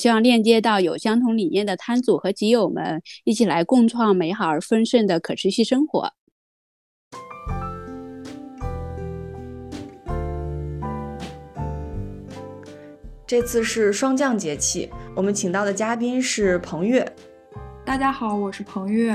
[0.00, 6.10] 希望链接到有相同理念的摊主和集友们，一起来共创美好而丰盛的可持续生活。
[13.26, 17.06] 这次是霜降节气，我们请到的嘉宾是彭越。
[17.84, 19.14] 大家好，我是彭越，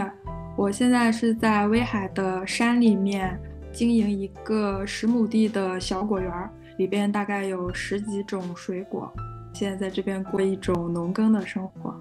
[0.55, 3.35] 我现在是在威海的山里面
[3.73, 6.31] 经营一个十亩地的小果园，
[6.77, 9.11] 里边大概有十几种水果。
[9.55, 11.95] 现在在这边过一种农耕的生活。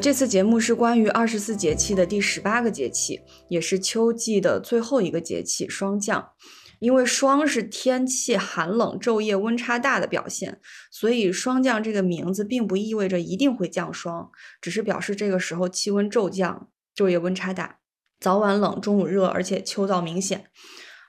[0.00, 6.30] 这次节目是关于二十四节气的第十八个节气，也是秋季的最后一个节气——霜降。
[6.78, 10.58] 因为霜是天气寒冷、昼夜温差大的表现，
[10.90, 14.30] 所以霜降这个名字并不意味着一定会降霜，
[14.62, 17.76] 只是表示这个时候气温骤降、昼夜温差大，
[18.18, 20.46] 早晚冷，中午热，而且秋燥明显。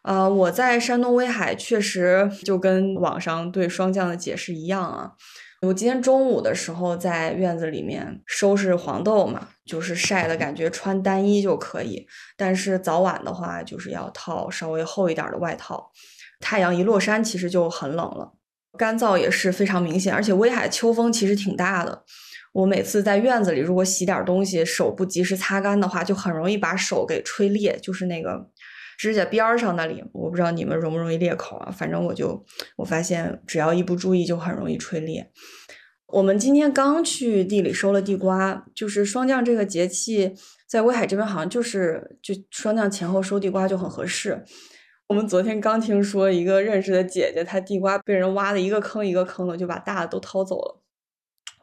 [0.03, 5.13] 呃，我在山东威海，确实就跟网上对霜降的解释一样啊。
[5.61, 12.05] 我今天中午的时候在院子里面收拾黄豆嘛，就是晒的感觉，穿单衣就可以。
[12.35, 15.89] 但是早晚的话，就是要套稍微厚一点的外套。
[16.41, 18.33] 太阳一落山，其实就很冷了，
[18.77, 20.13] 干燥也是非常明显。
[20.13, 22.03] 而且威海秋风其实挺大的，
[22.51, 28.49] 我每次在院子里如果洗点东西，手不及时擦干的话，就很容易把手给吹裂，就是那个。
[29.03, 31.69] 指甲边儿上那里，我不知道你们容不容易裂口啊？
[31.69, 32.41] 反正我就
[32.77, 35.29] 我发现，只要一不注意，就很容易吹裂。
[36.07, 40.33] 我们今天刚去地里收了地瓜，就是霜降这个节气，
[40.65, 44.41] 在威海这边好像就是就霜降前后收地瓜就很合适。
[45.07, 50.81] 我们昨天刚听说一个认识的姐姐，她地瓜被人挖的一个坑一个坑的，就把大的都掏走了，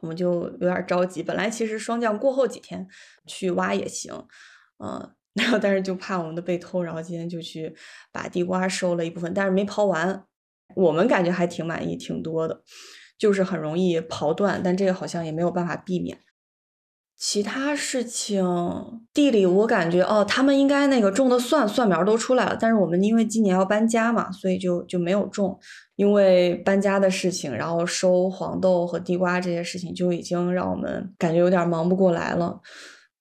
[0.01, 1.23] 我们就有点着急。
[1.23, 2.87] 本来其实霜降过后几天
[3.25, 4.13] 去挖也行，
[4.77, 5.09] 嗯。
[5.33, 7.73] 然后，但是就怕我们的被偷，然后今天就去
[8.11, 10.23] 把地瓜收了一部分，但是没刨完。
[10.75, 12.61] 我们感觉还挺满意，挺多的，
[13.17, 16.17] 就是很容易刨断，但这个好像也没有办法避免。
[17.17, 18.43] 其他事情，
[19.13, 25.59] 地里我感觉哦，他们应该那个种的蒜蒜苗都出来了，但是我们因为今年要搬家嘛，所以就就没有种。
[25.97, 32.59] 因为搬家的事情，然后收黄豆和地瓜这些事情，就已经让我们感觉有点忙不过来了。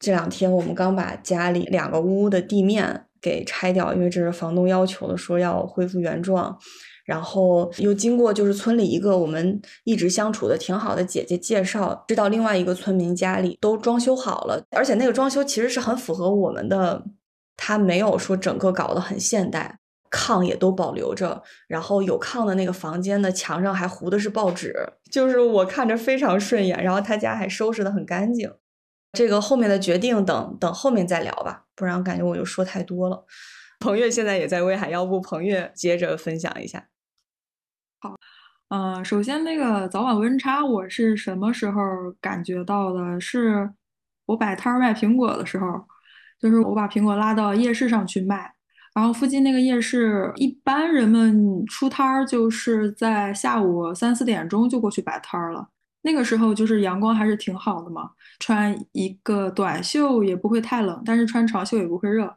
[0.00, 6.59] 这两天我们刚把家里两个屋的地面给拆掉，因为这是房东要求的，说要恢复原状。
[7.05, 17.03] 然后又经过就是村里一个我们一直相处的挺好的姐姐介绍，知道另外一个村民家里都装修好了，而且那个装修其实是很符合我们的，
[17.56, 24.72] 他没有说整个搞得很现代，炕也都保留着，然后有炕的那个房间的墙上还糊的是报纸，
[25.11, 28.49] 就是我看着非常顺眼，然后他家还收拾的很干净。
[29.12, 33.25] 这个后面的决定等等后面再聊吧，不然我感觉我就说太多了。
[33.81, 36.87] 彭越现在也在威海，要不彭越接着分享一下？
[37.99, 38.15] 好，
[38.69, 41.82] 嗯，首先那个早晚温差，我是什么时候
[42.20, 43.20] 感觉到的？
[43.20, 43.70] 是
[44.26, 45.84] 我摆摊卖苹果的时候，
[46.38, 48.54] 就是我把苹果拉到夜市上去卖，
[48.94, 55.69] 然后附近那个夜市，一般人们出摊儿就是在下午三四点钟就过去摆摊儿了。
[56.03, 62.34] 那个时候就是阳光还是挺好的嘛，穿一个短袖也不会太冷，但是穿长袖也不会热。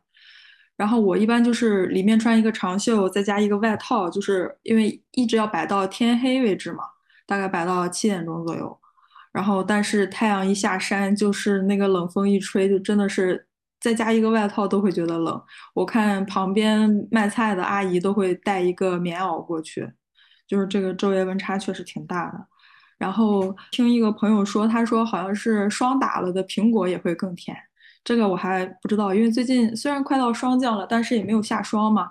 [0.76, 6.84] 然后我一般就是里面穿一个长袖，再加一个外套，就是因为一直要摆到天黑为止嘛，
[7.28, 8.78] 大概摆到七点钟左右。
[9.32, 13.48] 然后但是太阳一下山，就是那个冷风一吹，就真的是
[13.80, 15.42] 再加一个外套都会觉得冷。
[15.74, 19.90] 我看旁边卖菜的阿姨都会带一个棉袄过去，
[20.48, 22.48] 就是这个昼夜温差确实挺大的。
[23.04, 27.54] 然后听一个朋友说，他说好像是霜打了的苹果也会更甜，
[28.02, 32.10] 这个我还不知道，因为最近虽然快到霜降了，但是也没有下霜嘛。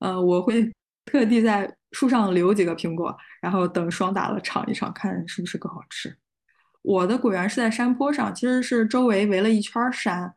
[0.00, 0.68] 呃，我会
[1.06, 6.12] 特地在树上留几个苹果，然后等霜打了尝一尝，看是不是更好吃。
[6.82, 10.34] 我的果园是在山坡上，其实是周围围了一圈山，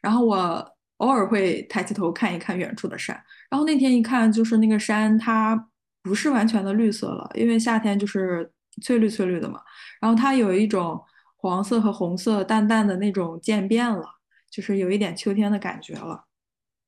[0.00, 0.66] 然后我
[0.96, 3.14] 偶尔会抬起头看一看远处的山。
[3.50, 5.68] 然后那天一看，就是那个山它
[6.02, 8.50] 不是完全的绿色了，因为夏天就是
[8.80, 9.60] 翠绿翠绿的嘛。
[10.00, 11.00] 然后它有一种
[11.36, 14.04] 黄色和红色淡淡的那种渐变了，
[14.50, 16.24] 就是有一点秋天的感觉了。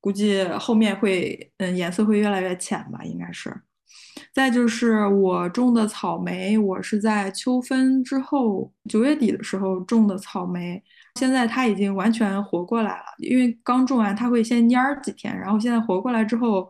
[0.01, 3.61] 估计后面会，嗯，颜色会越来越浅吧，应该是。
[4.33, 10.83] 再就是我种的草莓，我是在秋分之后九月底的时候种的草莓，
[11.15, 13.05] 现在它已经完全活过来了。
[13.19, 16.69] 因为刚种完，它会先蔫儿几天，然后现在活过来之后，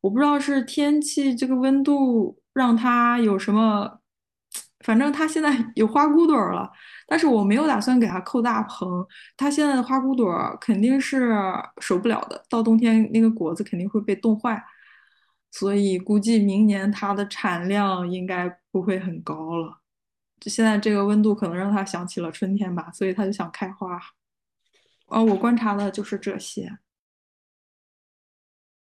[0.00, 4.00] 我不知道是天气这个温度让它有什么，
[4.84, 6.70] 反正它现在有花骨朵了。
[7.06, 9.04] 但是我没有打算给它扣大棚，
[9.36, 11.34] 它现在的花骨朵肯定是
[11.80, 14.62] 守不了的，到冬天那个果子肯定会被冻坏。
[15.50, 19.80] 所以估计明年它的产量应该不会很高了。
[20.40, 24.00] 就现在这个温度可能让它想起了春天吧，所以它就想开花。
[25.06, 26.78] 哦，我观察的就是这些。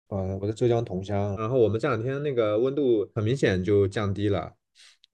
[0.07, 4.53] 呃，我在浙江桐乡，然后我们这两天那个温度很明显就降低了，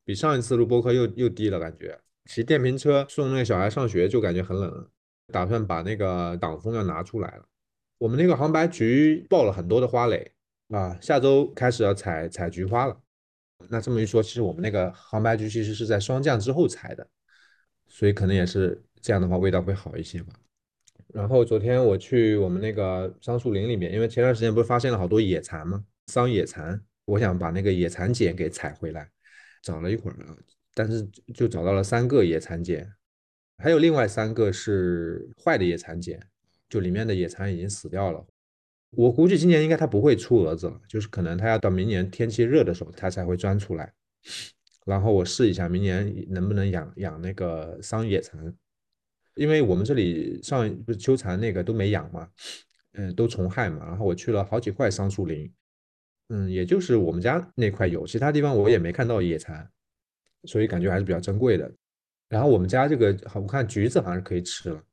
[0.07, 4.89] 比上一次录播课又又低了，感觉骑电瓶车送那个小孩上学就感觉很冷，
[5.33, 7.43] 打算把那个挡风要拿出来了。
[7.97, 10.31] 我们那个杭白菊爆了很多的花蕾。
[10.69, 12.97] 啊，下周开始要采采菊花了。
[13.67, 17.05] 那这么一说，其实我们那个杭白菊其实是在霜降之后采的，
[17.87, 20.33] 所以可能也是这样的话，味道会好一些吧。
[21.13, 25.83] 然后昨天我去我们那个桑树林里面，因为前段时间不是发现了好多野蚕吗？
[26.07, 29.09] 桑野蚕，我想把那个野蚕茧给采回来，
[29.61, 30.15] 找了一会儿，
[30.73, 32.91] 但是就找到了三个野蚕茧，
[33.57, 36.19] 还有另外三个是坏的野蚕茧，
[36.69, 38.25] 就里面的野蚕已经死掉了。
[38.91, 43.93] 我估计今年应该它不会出蛾子了，就是可能它要到明年天气热的时候，它才会钻出来。
[44.85, 48.55] 然后我试一下明年能不能养养那个桑野蚕，
[49.35, 52.29] 因为我们这里上不是秋蚕那个都没养嘛，
[52.93, 53.85] 嗯，都虫害嘛。
[53.85, 55.51] 然后我去了好几块桑树林，
[56.29, 59.69] 嗯，也就是我们家那块有，其他地方我也没看到野蚕，
[60.43, 61.71] 所以感觉还是比较珍贵的。
[62.27, 64.83] 然后我们家这个，好我看橘子好像是可以吃了。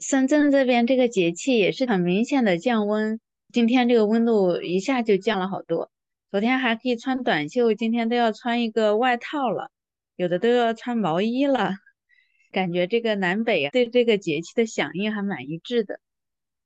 [0.00, 3.20] 深圳这边这个节气也是很明显的降温，
[3.52, 5.90] 今天这个温度一下就降了好多。
[6.30, 9.70] 昨天还可以穿短袖，今天都要穿一个外套了，
[10.16, 11.72] 有的都要穿毛衣了。
[12.50, 16.00] 感觉这个南北对这个节气的响应还蛮一致的。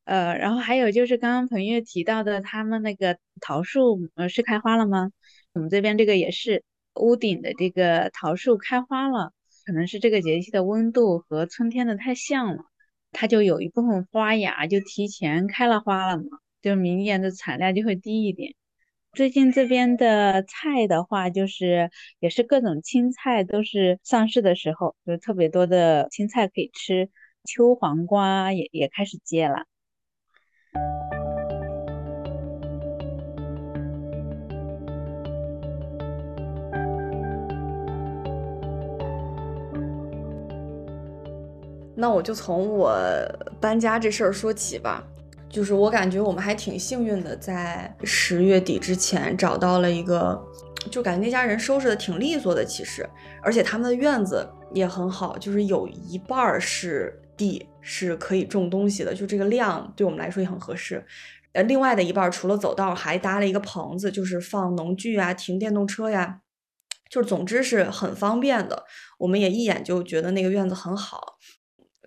[0.05, 5.11] 呃，然后还有就是刚刚彭越提到的，他们那个桃树呃是开花了吗？
[5.53, 6.65] 我们这边这个也是
[6.95, 9.33] 屋顶的这个桃树开花了，
[9.65, 12.65] 可能是这个节气的温度和春天的太像了。
[13.13, 16.25] 它就有一部分花芽就提前开了花了嘛，
[16.63, 18.55] 就明年的产量就会低一点。
[19.13, 27.11] 最近这边的菜的话，就是也是各种青菜都是上市的时候，就特别多的青菜可以吃。
[27.45, 29.67] 秋黄瓜也也开始结了。
[42.03, 42.93] 那我就从我
[43.61, 45.05] 搬家这事儿说起吧，
[45.49, 50.37] 就是我感觉我们还挺幸运的，在十月底之前找到了一个，
[50.91, 53.09] 就感觉那家人收拾的挺利索的，其实，
[53.41, 54.45] 而且他们的院子
[54.75, 61.07] 也很好，就是有一半儿是地是可以种东西的，就这个量对我们来说也很合适。
[61.53, 66.41] 呃，另外的一半除了走道，还搭了一个棚子，就是放农具啊、停电动车呀，
[67.09, 68.83] 就总之是很方便的。
[69.19, 71.39] 我们也一眼就觉得那个院子很好。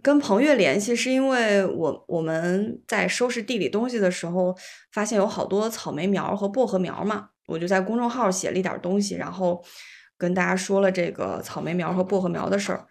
[0.06, 4.56] 跟彭越联系是因为我我们在收拾地里东西的时候，
[4.92, 9.66] 发现有好多草莓苗和薄荷苗嘛，我就在公众号写了一点东西，然后
[10.16, 12.86] 跟大家说了这个草莓苗和薄荷苗的事儿。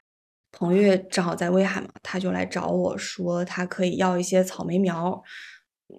[0.51, 5.23] 彭越正好在威海嘛，他就来找我说他可以要一些草莓苗，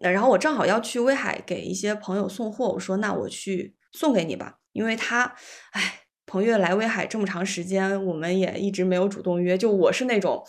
[0.01, 5.33] 那然后我正好要去威海给一些朋友送货，我说那我去送给你吧，因为他，
[5.71, 10.43] 哎，彭越来威海这么长时间，我们也一直没有主动约，就我是那种。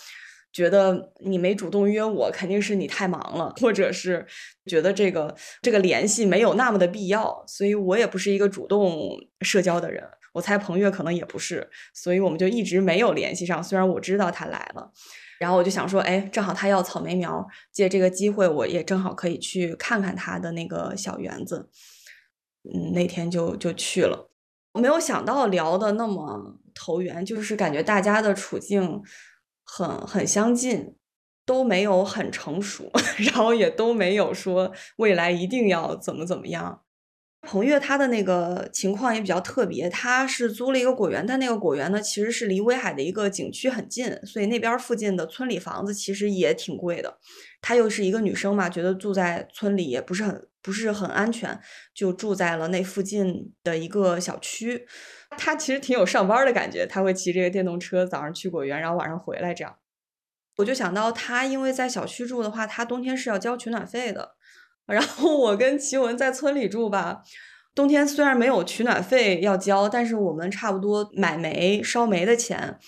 [0.56, 4.26] 觉得你没主动约我，肯定是你太忙了，或者是
[4.64, 10.02] 觉得这个这个联系没有那么的必要，所以我也不是一个主动社交的人。
[10.32, 13.62] 我猜彭越可能也不是，所以我们就一直没有联系上。
[13.62, 14.90] 虽然我知道他来了，
[15.38, 21.68] 然后我就想说，哎，正好他要草莓苗，借这个机会，我也正好可以去看看他的那个小园子。
[22.64, 24.30] 嗯，那天就就去了，
[24.72, 29.02] 没有想到聊的那么投缘，就是感觉大家的处境。
[29.66, 30.96] 很很相近，
[31.44, 36.85] 都没有很成熟， 然后也都没有说未来一定要怎么怎么样。
[37.46, 47.18] 彭越他的那个情况也比较特别，他是租了一个果园，但那个果园呢其实是离威海的一个景区很近，所以那边附近的村里房子其实也挺贵的。
[47.62, 51.58] 她又是一个女生嘛，觉得住在村里也不是很不是很安全，
[51.94, 54.86] 就住在了那附近的一个小区。
[55.30, 59.76] 她其实挺有上班的感觉，她会骑这个电动车早上去果园，然后晚上回来这样。
[60.58, 64.35] 我就想到她因为在小区住的话，她冬天是要交取暖费的。
[64.86, 67.22] 然后我跟齐文在村里住吧，
[67.74, 72.78] 冬天虽然没有取暖费要交，但是我们差不多买煤烧煤的钱，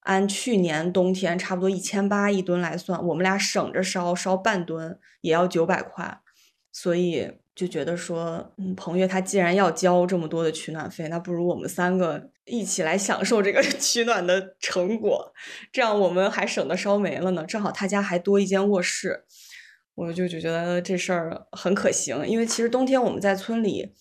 [0.00, 6.20] 按去年冬天差不多一千八一吨来算，我们俩省着烧烧半吨也要九百块，
[6.72, 15.32] 所以就觉得说，嗯，彭越他既然要交这么多的取暖费，那不如我们三个一起来享受这个 取暖的成果，
[15.70, 17.44] 这样我们还省得烧煤了呢。
[17.44, 19.24] 正好他家还多一间卧室。
[19.94, 23.94] 我就就觉得这事儿很可行，因为其实冬天我们在村里，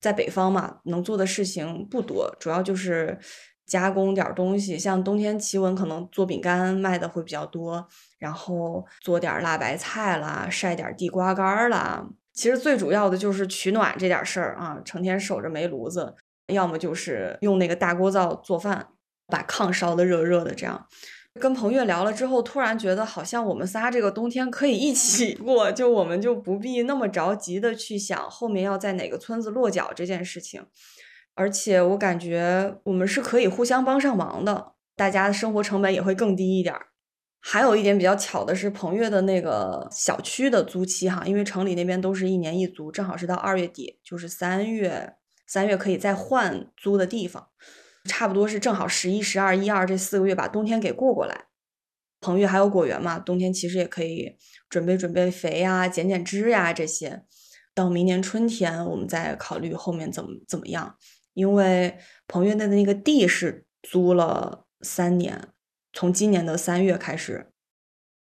[0.00, 3.18] 在北方嘛，能做的事情不多，主要就是
[3.66, 4.78] 加工点东西。
[4.78, 7.86] 像冬天，奇文可能做饼干卖的会比较多，
[8.18, 12.06] 然后做点辣白菜啦，晒点地瓜干儿啦。
[12.32, 16.14] 其实最主要的就是取暖这点事儿啊，成天守着煤炉子，
[16.48, 18.88] 要么就是用那个大锅灶做饭，
[19.28, 20.86] 把炕烧的热热的这样。
[21.40, 30.64] 跟彭越聊了之后，突然觉得好像我们仨这个冬天可以一起过， 就我们就不必那么着急的去想后面要在哪个村子落脚这件事情。
[31.34, 36.72] 而且我感觉我们是可以互相帮上忙的，大家的生活成本也会更低一点。
[37.40, 45.14] 还有一点比较巧的是，彭越的那个小区的租期哈，因为城里那边都是一年一租，正好是到二月底，就是三月
[45.46, 47.48] 三月可以再换租的地方。
[48.04, 51.46] 差不多是正好十一、十二、一二这四个月把冬天给过过来。
[52.20, 54.36] 彭越还有果园嘛，冬天其实也可以
[54.70, 57.22] 准备准备肥呀、剪剪枝呀这些。
[57.74, 60.96] 到明年春天，我们再考虑后面怎么怎么样。
[61.34, 65.48] 因为彭越的那个地是租了三年，
[65.92, 67.50] 从今年的三月开始，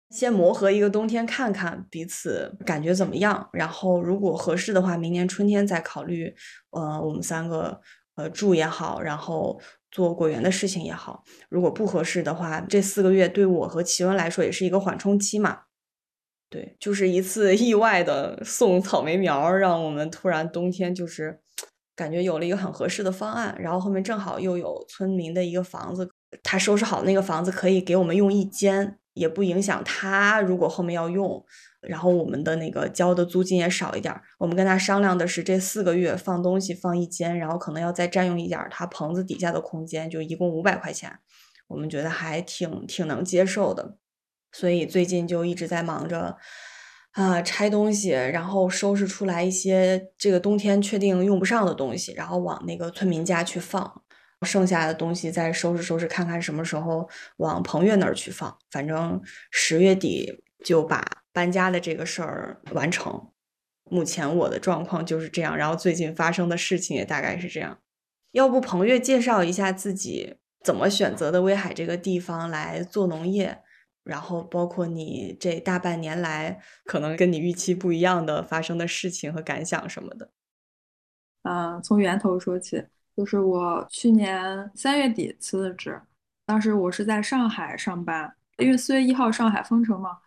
[0.09, 3.51] 先磨合一个冬天，看看彼此感觉怎么样。
[3.53, 6.35] 然后如果合适的话，明年春天再考虑。
[6.71, 7.81] 呃，我们三个。
[8.21, 9.59] 呃，住也好，然后
[9.91, 15.61] 做果园的事情也好，如果不合适的话，这四个月对我和奇文来说也是一个缓冲期嘛。
[16.50, 21.41] 对，就是一次 意外的送草莓苗，让我们突然冬天就是
[21.97, 26.11] 感觉有了一个很合适的方案，然后后面正好又有村民的一个房子，
[26.43, 31.43] 他收拾好那个房子可以给我们用一间，也不影响他如果后面要用。
[31.81, 34.23] 然后我们的那个交的租金也少一点儿。
[34.39, 41.19] 我们跟他商量的是，这四个月放东西放一间，然后可能要再占用一点他棚子底下的空间，就一共五百块钱。
[41.69, 43.97] 我们觉得还挺挺能接受的，
[44.51, 46.37] 所以最近就一直在忙着
[47.13, 54.03] 啊拆东西，然后收拾出来一些这个冬天确定用不上的东西，然后往那个村民家去放，
[54.43, 58.59] 剩下的东西再收拾收拾，看看什么时候往彭越那儿去放。
[58.73, 59.23] 反正
[59.53, 61.05] 十月底就把。
[61.33, 63.31] 搬家的这个事儿完成，
[63.85, 65.57] 目前我的状况就是这样。
[65.57, 67.79] 然后最近发生的事情也大概是这样。
[68.33, 73.62] 要不彭越介绍一下自己怎么选择的威海这个地方来做农业，
[74.02, 80.33] 然后包括你这大半年来可能跟你预期不一样的发生的事情和感想什么的。
[81.43, 82.85] 嗯，从源头说起，
[83.17, 86.02] 就是我去年三月底辞的职，
[86.45, 90.19] 当时我是在上海上班，因为四月一号上海封城嘛。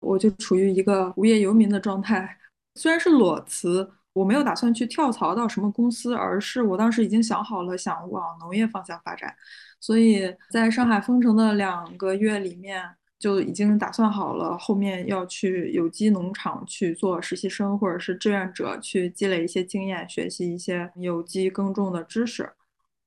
[0.00, 2.36] 我就处于一个无业游民的状态，
[2.74, 9.34] 虽然是裸辞，我没有打算去跳槽到什么公司，而是我当时已经想好了想往农业方向发展，
[9.80, 12.82] 所以在上海封城的两个月里面，
[13.18, 22.50] 就已经打算好了后面要去有机农场去做实习生或者是志愿者，去积累一些经验，学习一些有机耕种的知识。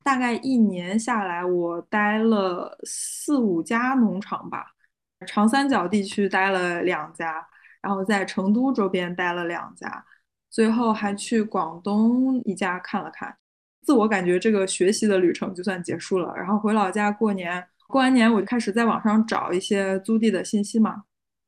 [0.03, 4.72] 大概一年下来，我待了四五家农场吧。
[5.25, 7.45] 长三角地区待了两家，
[7.81, 10.05] 然后在成都周边待了两家，
[10.49, 13.35] 最后还去广东一家看了看。
[13.81, 16.33] 自我感觉这个学习的旅程就算结束了。
[16.37, 21.03] 然后回老家过年，过完年我就开始在网上找一些租地的信息嘛。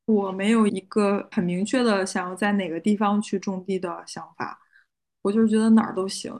[0.07, 4.59] 我没有一个很明确的想要在哪个地方去种地的想法，
[5.21, 6.37] 我就是觉得哪儿都行。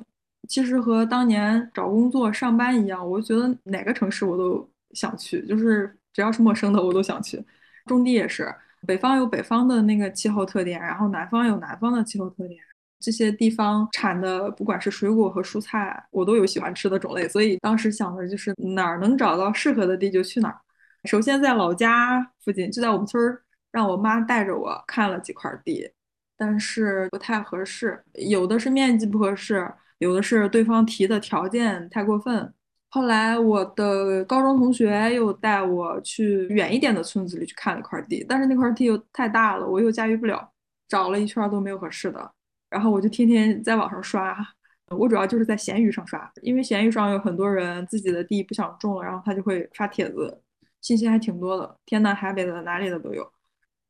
[0.49, 5.97] 其实和当年找工作上班一样，我觉得哪个城市我都想去，就是。
[6.15, 7.43] 只要是陌生的，我都想去。
[7.85, 8.55] 种地也是，
[8.87, 12.57] 北方有北方的那个气候特点，然后南方有南方的气候特点。
[13.01, 17.27] 这些地方产的，不管是水果和蔬菜，我都有喜欢吃的种类。
[17.27, 20.57] 所以当时想的就是哪儿能找到适合的地就去哪儿。
[21.03, 23.43] 首先在老家附近，就在我们村儿，
[23.73, 25.91] 让我妈带着我看了几块地。
[26.37, 32.51] 但是不太合适，有的是面积不合适，有的是对方提的条件太过分。
[32.95, 40.49] 后来我的高中同学又带我去远一点的村子里去看了一块地，但是那块地又太大了，我又驾驭不了，
[40.87, 42.31] 找了一圈都没有合适的，
[42.69, 44.33] 然后我就天天在网上刷，
[44.91, 50.41] 我主要就是在闲鱼上刷，因为闲鱼上有很多人自己的地不想种了，然后他就会发帖子，
[50.79, 53.29] 信息还挺多的，天南海北的哪里的都有，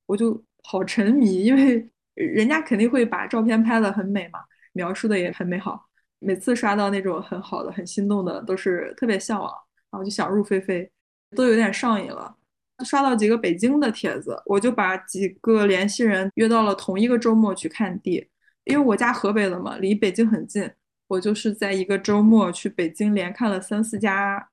[0.08, 4.40] 我就好沉迷，因为人家肯定会把照片拍的很美嘛，
[4.74, 5.85] 描述的也很美好。
[6.20, 9.52] 每次刷到那种很好的、很心动的，都是特别向往，
[9.92, 10.90] 然后就想入非非，
[11.36, 12.36] 都有点上瘾了。
[12.84, 18.28] 刷到几个北京的帖子，我就把几个联系人约到了同一个周末去看地，
[18.66, 20.70] 因为我家河北的嘛，离北京很近。
[21.08, 24.50] 我就是在一个周末去北京连看了三四家，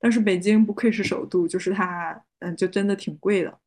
[0.00, 3.58] 但是北京不愧是首都，就是它，嗯，就真的挺贵的。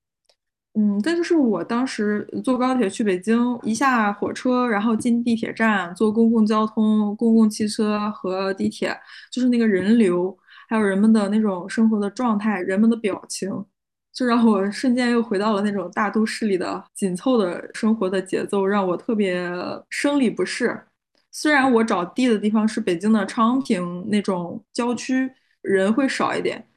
[0.80, 8.96] 嗯，再就是我当时坐高铁去北京，一下火车，然后进地铁站，坐公共交通、公共汽车和地铁，
[9.32, 10.38] 就是那个人流，
[10.70, 13.50] 还有人们的那种生活的状态，人们的表情，
[14.14, 19.50] 就让我瞬间又回到了那种大都市里的紧凑的生活的节奏，让我特别
[19.90, 20.80] 生理不适。
[21.32, 25.28] 虽然我找地的地方是北京的昌平那种郊区，
[25.64, 26.68] 人会少一点，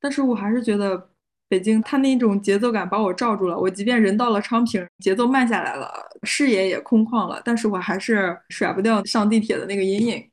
[0.00, 1.10] 但是我还是觉得。
[1.54, 3.56] 北京，它那种节奏感把我罩住了。
[3.56, 5.88] 我即便人到了昌平，节奏慢下来了，
[6.24, 10.28] 视野也空旷了，但是我还是甩不掉上地铁的那个阴影。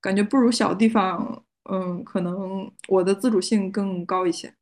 [0.00, 4.54] 感觉不如小地方，嗯，可能我的自主性更高一些。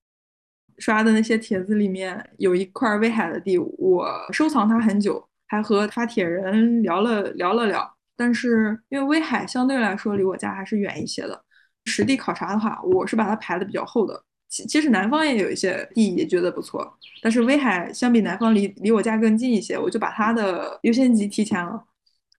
[0.78, 7.86] 刷的那些帖子里面有一块威海的地，我收藏它很久，还和发帖人聊了聊了聊。
[8.16, 11.44] 但是因为威海相对来说离我家还是远一些的，
[11.84, 14.24] 实地考察的话，我是把它排的比较后的。
[14.52, 21.82] 其其实南方也有一些地也觉得不错，但是威海相比南方离离我家更近一些，我就把它的优先级提前了。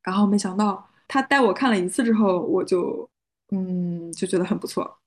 [0.03, 3.09] 然后没想到他带我看了一次之后，我就
[3.51, 4.99] 嗯就觉得很不错。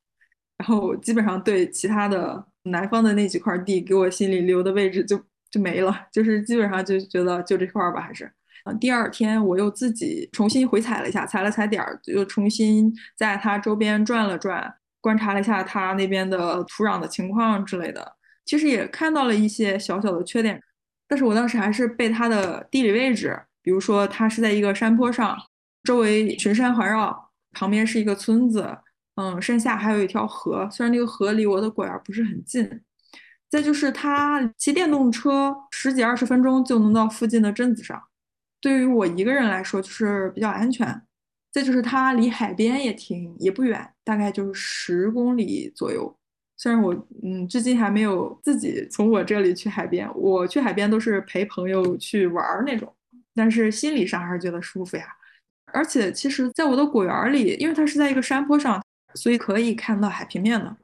[0.59, 5.17] 然后基本上对其他的南方的那几块地给我心里留的位置就
[5.49, 8.29] 就没了，就是基本上就觉得就这块儿吧，还是。
[8.81, 14.75] 第二天我又自己重新回踩了一下，踩了踩点儿，又重新在它周边转了转。
[15.07, 20.61] 观察了一下它那边的土壤的情况之类的，其实也看到了一些小小的缺点，
[21.07, 25.39] 但是我当时还是被它的地理位置，比如说它是在一个山坡上，
[25.85, 28.77] 周围群山环绕，旁边是一个村子，
[29.15, 32.69] 嗯，山下还有一条河，虽然那个河离我的果园不是很近，
[33.49, 38.03] 再就是它骑电动车十几二十分钟就能到附近的镇子上，
[38.61, 41.06] 对于我一个人来说就是比较安全。
[41.57, 46.15] 再就是它离海边也挺也不远，大概就是十公里左右。
[46.59, 52.95] 虽然我嗯至今还没有自己从我这里去海边，我去海边都是陪朋友去玩那种，
[53.35, 55.07] 但是心理上还是觉得舒服呀。
[55.73, 60.77] 而且其实，在我的果园里，因为它是在一个山坡上，所以可以看到海平面的。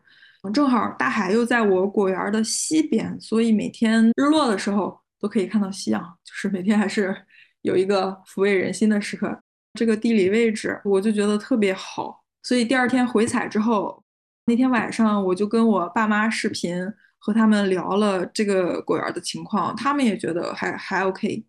[0.54, 7.14] 正好大海又在我果园的西边，所以每天日落的时候都可以看到夕阳，就是每天还是
[7.60, 9.38] 有一个抚慰人心的时刻。
[9.74, 14.02] 这个地理位置，我就觉得特别好，所以第二天回采之后，
[14.46, 16.86] 那天晚上我就跟我爸妈视频，
[17.18, 21.44] 和他们聊了这个果园的情况，他们也觉得还还 OK，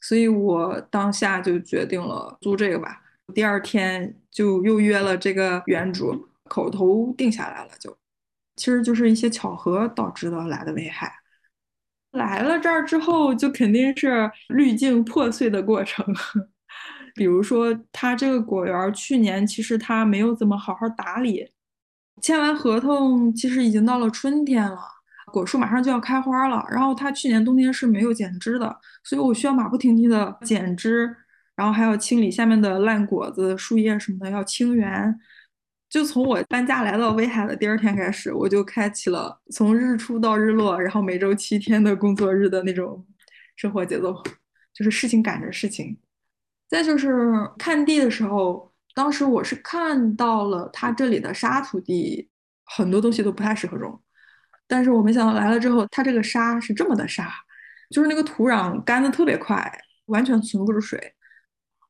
[0.00, 3.02] 所以我当下就决定了租这个吧。
[3.34, 7.96] 第二天就又约了这个园主，口头定下来了，就
[8.56, 11.12] 其实就是一些巧合导致的来的威海。
[12.12, 16.04] 来了这儿之后，就肯定是滤镜破碎的过程。
[17.14, 21.48] 比如说，他这个果园去年其实他没有怎么好好打理，
[22.20, 24.78] 签完合同其实已经到了春天了，
[25.32, 26.66] 果树马上就要开花了。
[26.70, 31.14] 然后他去年冬天是没有剪枝的，所以我需要马不停蹄的剪枝，
[31.54, 35.18] 然后还要清理下面的烂果子、树叶什么的，要清园。
[35.88, 43.06] 就从我搬家来到威海的第二天开始，我就开启了从日出到日落，然后每周七天的工作日的那种
[43.54, 44.12] 生活节奏，
[44.72, 45.96] 就是事情赶着事情。
[46.68, 47.10] 再就是
[47.58, 52.28] 看地的时候，当时我是看到了它这里的沙土地，
[52.64, 54.00] 很多东西都不太适合种。
[54.66, 57.30] 但是我没想到来了之后，它这个沙是这么的沙，
[57.90, 59.70] 就是那个土壤干的特别快，
[60.06, 61.14] 完全存不住水。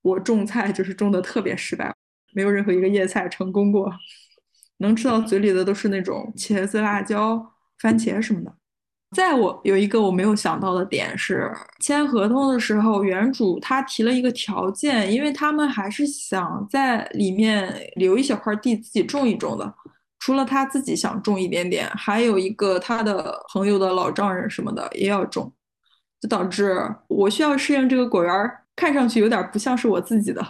[0.03, 1.95] 我种菜就是种的特别失败，
[2.35, 3.91] 没有任何一个叶菜成功过。
[4.79, 8.55] 能吃到嘴里的都是那种茄子、辣椒、番茄什么的。
[9.15, 11.51] 在我有一个我没有想到的点是，
[11.81, 19.75] 签合同的时候，原主他提了一个条件，因为他们还是想在里面留一小块地自己种一种的。
[20.19, 25.53] 除了他自己想种一点点，还有一个他的朋友的老丈人什么的也要种。
[26.21, 26.75] 就导致
[27.07, 28.33] 我需要适应这个果园
[28.75, 30.43] 看上去有点不像是我自己的。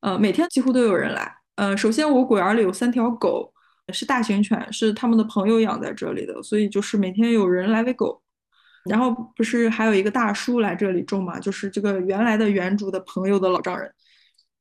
[0.00, 1.34] 呃，每天几乎都有人来。
[1.56, 3.50] 呃，首先我果园里有三条狗，
[3.92, 8.22] 是大型犬，是他们的朋友养在这里的，所以就是每天有人来喂狗。
[8.84, 13.92] 然后不是还有一个大叔来这里种嘛，就是这个原来的原主的朋友的老丈人，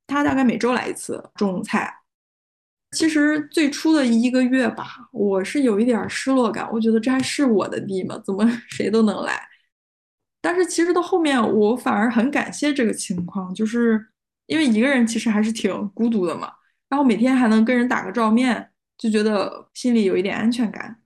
[0.06, 1.94] 他大概每周来一次种菜。
[2.92, 8.20] 其实最初的一个月吧，我是有一点失落感，我觉得这还是我的地吗？
[8.26, 9.40] 怎么 谁都能来？
[10.42, 14.08] 但是其实到后面，我反而很感谢这个情况，就是
[14.48, 16.52] 因为一个人其实还是挺孤独的嘛。
[16.90, 20.98] 然后每天还能跟人打个照面，就觉得心里有一点安全感。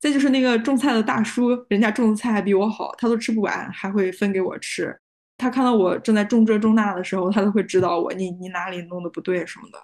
[0.00, 4.96] 再就是那个种菜的大叔，人家种的菜还比我好，他都吃不完，还会分给我吃。
[5.36, 9.78] 他看到我正在种这种那的时候，他都会指导我，你你哪里弄的不对什么的，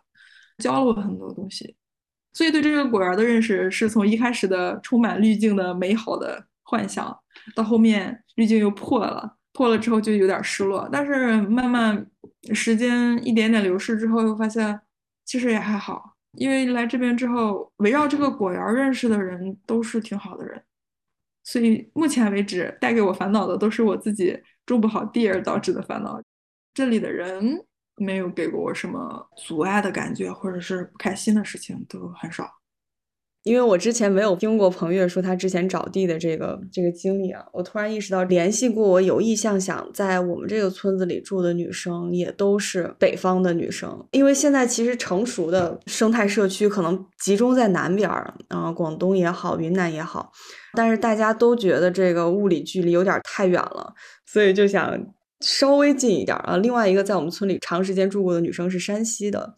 [0.59, 1.77] 教了我很多东西。
[2.33, 7.16] 所以对这个果园的认识，是从一开始的充满滤镜的美好的幻想，
[7.55, 10.88] 到后面滤镜又破了，破了之后就有点失落。
[10.92, 12.07] 但是慢慢
[12.53, 14.81] 时间一点点流逝之后，又发现
[15.24, 16.13] 其实也还好。
[16.36, 20.62] 因为来这边之后，围绕这个果园认识的人都是挺好的人，
[21.42, 26.20] 所以目前为止带给我烦恼的都是我自己种不好地而导致的烦恼。
[26.72, 27.64] 这里的人
[27.96, 32.50] 没有给过我什么阻碍的感觉，或者是不开心的事情都很少。
[33.44, 44.02] 因为我之前没有听过彭越说他之前找地的这个这个经历啊，我突然意识到，联系过我有意向想在我们这个村子里住的女生，也都是北方的女生。
[44.12, 50.33] 因为现在其实成熟的生态社区可能集中在南边儿，啊，广东也好，云南也好，
[50.72, 53.92] 但是大家都觉得这个物理距离有点太远了，
[54.24, 54.98] 所以就想
[55.40, 56.57] 稍微近一点啊。
[56.57, 59.54] 另外一个在我们村里长时间住过的女生是山西的。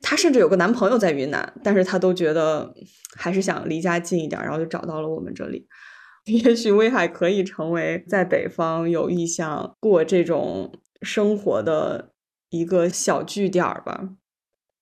[0.00, 2.74] 她甚至有个男朋友在云南，但是她都觉得
[3.16, 5.66] 还是想离家近一点，然后就找到了我们这里。
[6.26, 12.12] 也许威海可以成为在北方有意向过这种生活的
[12.50, 14.10] 一个小据点吧。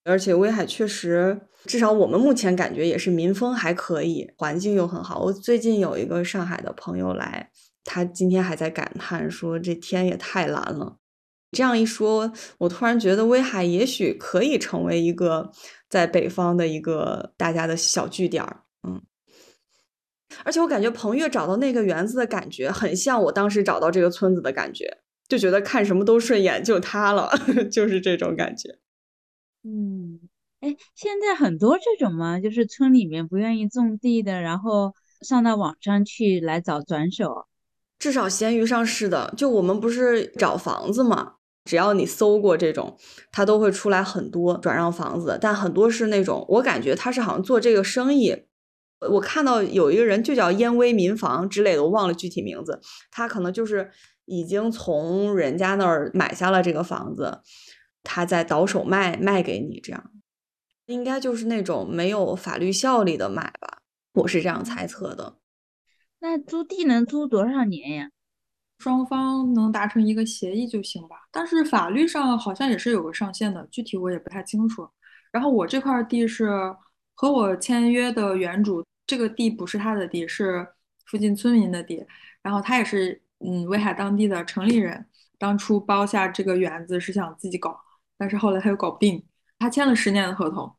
[0.04, 5.22] 而且威海确实，至少我们目前感觉也是民风还可以，环境又很好。
[5.22, 7.50] 我最近有一个上海的朋友来，
[7.84, 10.96] 他今天还在感叹说：“这天也太蓝了。”
[11.56, 15.50] 这样一说，我突然觉得威海也许可以成为一个
[15.88, 19.00] 在北方的一个大家的小据点儿，嗯。
[20.44, 27.30] 而且我感觉彭越找到那个园子的感觉，很像我当时找到这个村子的感觉，就觉得看什么都顺眼，就他了，
[27.72, 28.78] 就是这种感觉。
[29.64, 30.20] 嗯，
[30.60, 34.92] 哎，现在很多这种嘛，就是村里面不愿意种地的，然后
[35.22, 37.46] 上到网上去来找转手。
[37.98, 41.35] 至少闲鱼上是的，就我们不是找房子嘛。
[41.66, 42.96] 只要你搜过这种，
[43.30, 48.44] 它都会出来很多转让房子，但很多是那种，我感觉他是好像做这个生意。
[49.10, 53.90] 我看到有一个人就叫燕威民房之类的，我忘了具体名字，他可能就是
[54.24, 57.40] 已经从人家那儿买下了这个房子，
[58.02, 60.12] 他在倒手卖卖给你，这样
[60.86, 63.82] 应该就是那种没有法律效力的买吧，
[64.14, 65.36] 我是这样猜测的。
[66.20, 68.08] 那租地能租多少年呀？
[68.78, 74.88] 双方能达成一个协议就行吧，但是法律上好像也是有个上限的，具体我也不太清楚。
[75.32, 76.50] 然后我这块地是
[77.14, 80.66] 和我签约的原主，这个地不是他的地，是
[81.06, 82.06] 附近村民的地。
[82.42, 85.04] 然后他也是嗯威海当地的城里人，
[85.38, 87.78] 当初包下这个园子是想自己搞，
[88.16, 89.24] 但是后来他又搞不定，
[89.58, 90.72] 他签了十年的合同，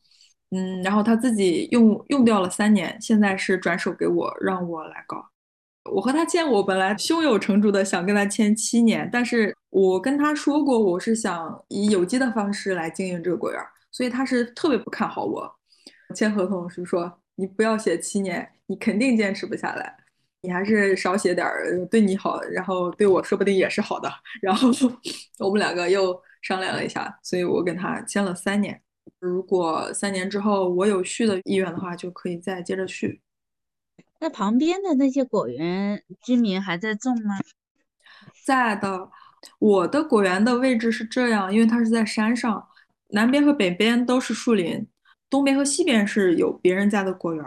[0.52, 5.30] 嗯，然后他自己用用掉了三年，现在是转手给我，让我来搞。
[5.92, 15.50] 我和他签，我本来胸有成竹的想跟他签七年，但是我跟他说过，我是想以有机的方式来经营这个果园，所以他是特别不看好我
[16.16, 19.96] 签合同，是说你不要写七年，你肯定坚持不下来，
[20.42, 24.10] 你还是少写点儿，对你好，然后对我说不定也是好的。
[24.42, 24.70] 然后
[25.40, 28.82] 我们两个又商量了一下，所以我跟他签了三年，
[29.20, 33.22] 如果三年之后我有续的意愿的话，就可以再接着续。
[34.20, 37.36] 那旁边的那些果园居民还在种吗？
[38.46, 39.10] 在的。
[39.60, 42.68] 我的果园的位置是这样，因为它是在山上，
[43.10, 44.86] 南边和北边都是树林，
[45.30, 47.46] 东边和西边是有别人家的果园，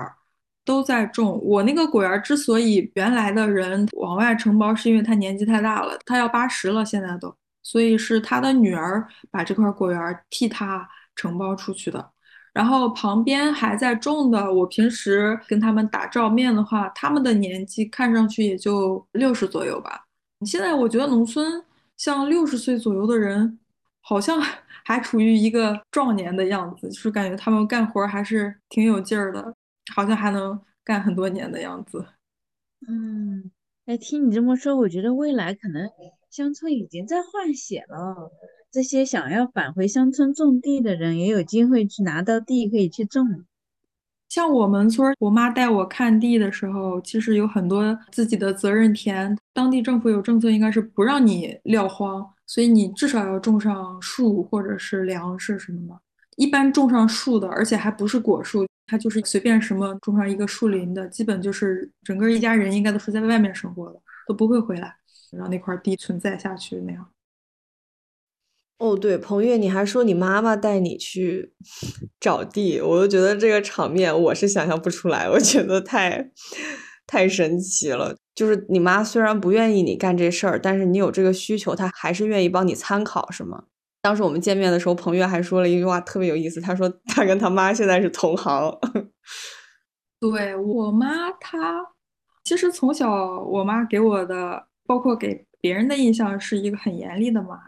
[0.65, 1.41] 都在种。
[1.43, 12.13] 我那个果园之所以原来的人往外承包，是因为他年纪太大了，他要八十了，现在都，所以是他的女儿把这块果园替他承包出去的。
[12.53, 20.07] 然后旁边还在种的，我平时跟他们打照面的话，他们的年纪看上去也就六十左右吧。
[20.47, 21.63] 现在我觉得农村
[21.97, 23.59] 像六十岁左右的人，
[24.01, 24.41] 好像
[24.85, 29.55] 还处于一个壮年的样子，就是感觉他们干活还是挺有劲儿的，
[29.95, 32.05] 好像还能干很多年的样子。
[32.89, 33.51] 嗯，
[33.87, 35.89] 哎，听你这么说，我觉得未来可能
[36.31, 38.33] 乡村已经在换血了。
[38.71, 43.45] 这些想要返回乡村种地的人，也有机会去拿到地，可以去种。
[44.29, 49.37] 像我们村，我妈带我看地的时候，其实有很多自己的责任田。
[49.53, 56.01] 当地政府有政策，应该是不让你撂荒，所以你至少要种上树或者是粮食什么的。
[56.37, 64.95] 一般种上树的，而且还不是果树，它就是随便什么种上一个树林的，基本就是整个一家人应该都是在外面生活的，都不会回来，
[65.33, 67.05] 让那块地存在下去那样。
[68.81, 71.53] 哦，对，彭越，你还说你妈妈带你去
[72.19, 76.31] 找地，我就觉得这个场面我是想象不出来，我觉得太
[77.07, 78.17] 太神奇了。
[78.35, 83.65] 就是你妈虽然不愿意你干这事儿，但是你有这个需求，她还是愿意帮你参考，是吗？
[84.01, 88.79] 当时我们见面的时候，彭越还说了一句话特别有意思，他说他跟他妈现在是同行。
[90.19, 91.87] 对我妈，她
[92.45, 93.11] 其实从小
[93.43, 97.59] 我妈给我的，包括给别人的印象是一个很严厉的妈。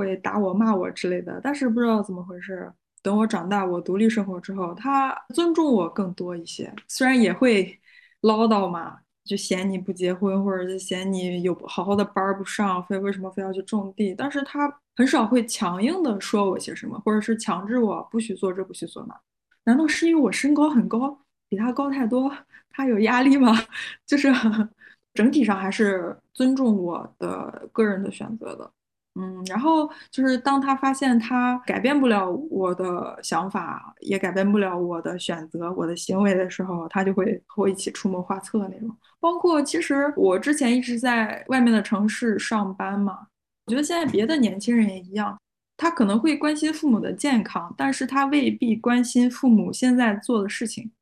[0.00, 2.72] 会打我、骂我之类的，但是不知道怎么回事。
[3.02, 6.72] 等我长大，我独立生活之后，他尊重我更多一些。
[6.88, 7.78] 虽然也会
[8.22, 14.14] 唠叨嘛，就嫌你不结婚，或者就嫌你有好好的班不上，非为什么非要去种地。
[14.14, 19.18] 但是他很少会强硬的说我些什么，或者是强制我不许做这，不许做那。
[19.64, 22.30] 难道是因为我身高很高，比他高太多，
[22.68, 23.52] 他有压力吗？
[24.06, 24.30] 就是
[25.14, 28.70] 整体上还是尊重我的个人的选择的。
[29.16, 38.96] 嗯，然后就是当他发现他改变不了我的想法，也改变不了我的选择、我的行为的时候，他就会和我一起出谋划策那种。
[39.18, 43.26] 包括其实我之前一直在外面的城市上班嘛，
[43.66, 45.36] 我觉得现在别的年轻人也一样，
[45.76, 50.92] 他可能会关心父母的健康，但是他未必关心父母现在做的事情。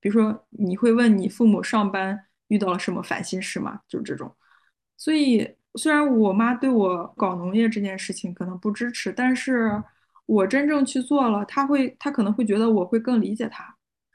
[0.00, 3.80] 比如说，你会问你父母上班遇到了什么烦心事吗？
[3.86, 4.34] 就是这种，
[4.96, 5.54] 所以。
[5.76, 9.82] 虽然我妈对我搞农业这件事情可能不支持，但是
[10.26, 13.74] 我真正去做了，她会，她可能会觉得我会更理解她。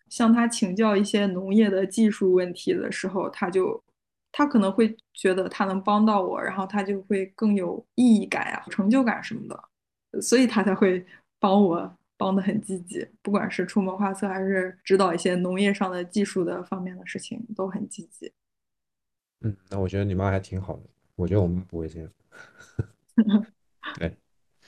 [0.09, 3.83] 向她请教一些农业的技术问题的时候，她就，
[4.31, 11.05] 她可能会觉得她能帮到我，然后她就会更有意义感呀、成就感什么的，所以她才会
[11.39, 18.31] 帮我，帮得很积极，不管是出谋划策还是指导一些农业上的技术的方面的事情，都很积极。
[19.41, 20.83] 嗯，那我觉得你妈还挺好的。
[21.17, 22.09] 我觉得我们不会这样，
[23.99, 24.15] 对，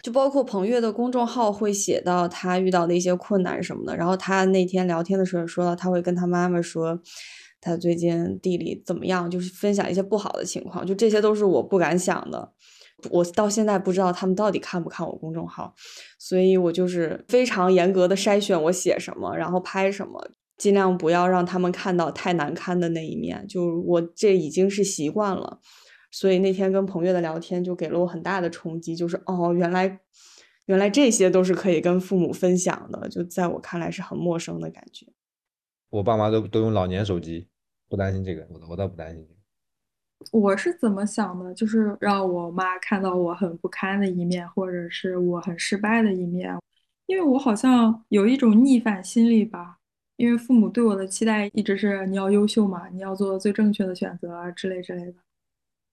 [0.02, 7.00] 就包括彭越的公众号会写到他遇到的一些困难什么的，然后他那天聊天的时候说到他会跟他妈妈说
[7.62, 12.52] 他最近地理怎么样，就是分享一些不好的情况，就这些都是我不敢想的，
[13.12, 15.76] 我到现在不知道他们到底看不看我公众号，
[16.18, 20.20] 所以我就是非常严格的筛选我写什么，然后拍什么，
[20.58, 25.60] 尽量不要让他们看到太难堪的那一面，就我这已经是习惯了。
[26.12, 30.00] 所以那天跟彭越的聊天就给了我很大的冲击，就是哦，原来
[30.66, 35.06] 原来这些都是可以跟父母分享的，就在我看来是很陌生的感觉。
[35.90, 37.48] 我爸妈都都用老年手机，
[37.88, 39.28] 不担心这个，我我倒不担心。
[40.32, 41.54] 我是怎么想的？
[41.54, 46.54] 就是让我妈看到我很不堪的一面，或者是我很失败的一面，
[47.06, 49.78] 因为我好像有一种逆反心理吧。
[50.18, 55.14] 因为父母对我的期待一直是你要优秀嘛，你要做最正确的选择啊之类之类的。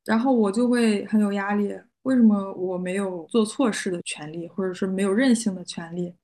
[0.07, 6.15] 然后我就会很有压力，为什么我没有做错事的权利，或者是没有任性的权利？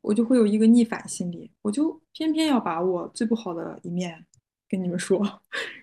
[0.00, 4.24] 我就会有一个逆反心理，我就偏偏要把我最不好的一面
[4.68, 5.20] 跟你们说，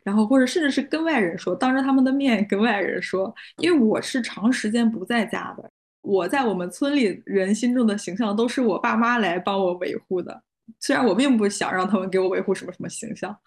[0.03, 5.69] 然后或者甚至是跟外人说，当着他们的面跟外人说，因为我是长时间不在家的，
[6.01, 10.41] 我在我们村里人心中的形象都是我爸妈来帮我维护的，
[10.79, 13.37] 虽然我并不想让他们给我维护什么什么形象。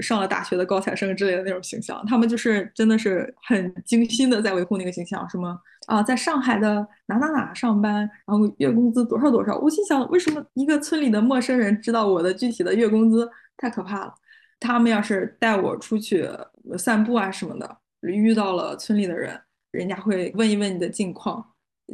[0.00, 9.58] 上了大学的高材生之类的那种形象，他们就是真的是很精心的在维护那个形象，什么啊，在上海的哪哪哪上班，然后月工资多少多少。
[9.58, 13.28] 我心想，为什么一个村里的陌生人知道我的具体的月工资？
[13.56, 14.14] 太可怕了！
[14.58, 16.28] 他们要是带我出去
[16.78, 19.38] 散步啊什么的，遇到了村里的人，
[19.72, 21.44] 人家会问一问你的近况。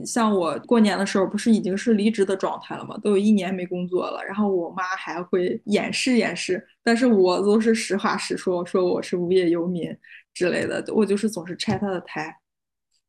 [0.07, 2.96] 像我过年的时候，不是已经是离职的状态了吗？
[3.03, 9.96] 都有一年没工作了，然后我妈还会掩饰掩饰，但是我都是实话实说，说我是无业游民
[10.33, 12.37] 之类的，我就是总是拆她的台。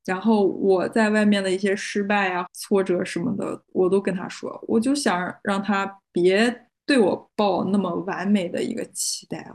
[0.05, 9.47] 然后我在外面的一些失败啊、挫折什么的，我都跟她说，我就想让她别对我抱那么完美的一个期待，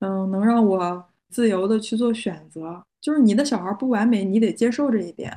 [0.00, 2.82] 嗯，能让我自由的去做选择。
[3.00, 5.32] 就是你的小孩不完美，你得接受这一点。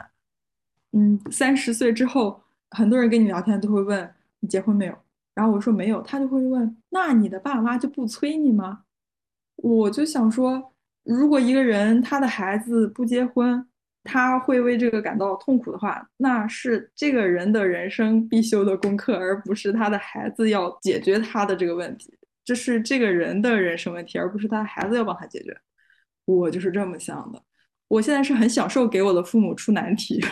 [0.98, 4.98] 嗯，三十岁之后，很多人跟你聊天都会问你结婚没有，
[5.34, 8.84] 然后我说没有，他就会问那你的爸妈就不催你吗？
[9.58, 13.68] 我就想说，如果一个人他的孩子不结婚，
[14.06, 22.18] 他会为这个感到痛苦的话，那是这个人的人生必修的功课，而不是他的孩子要解决他的这个问题。
[22.46, 25.58] 这是这个人的人生问题，而不是他孩子要帮他解决。
[26.26, 27.42] 我就是这么想的。
[27.88, 30.24] 我现在是很享受给我的父母出难题，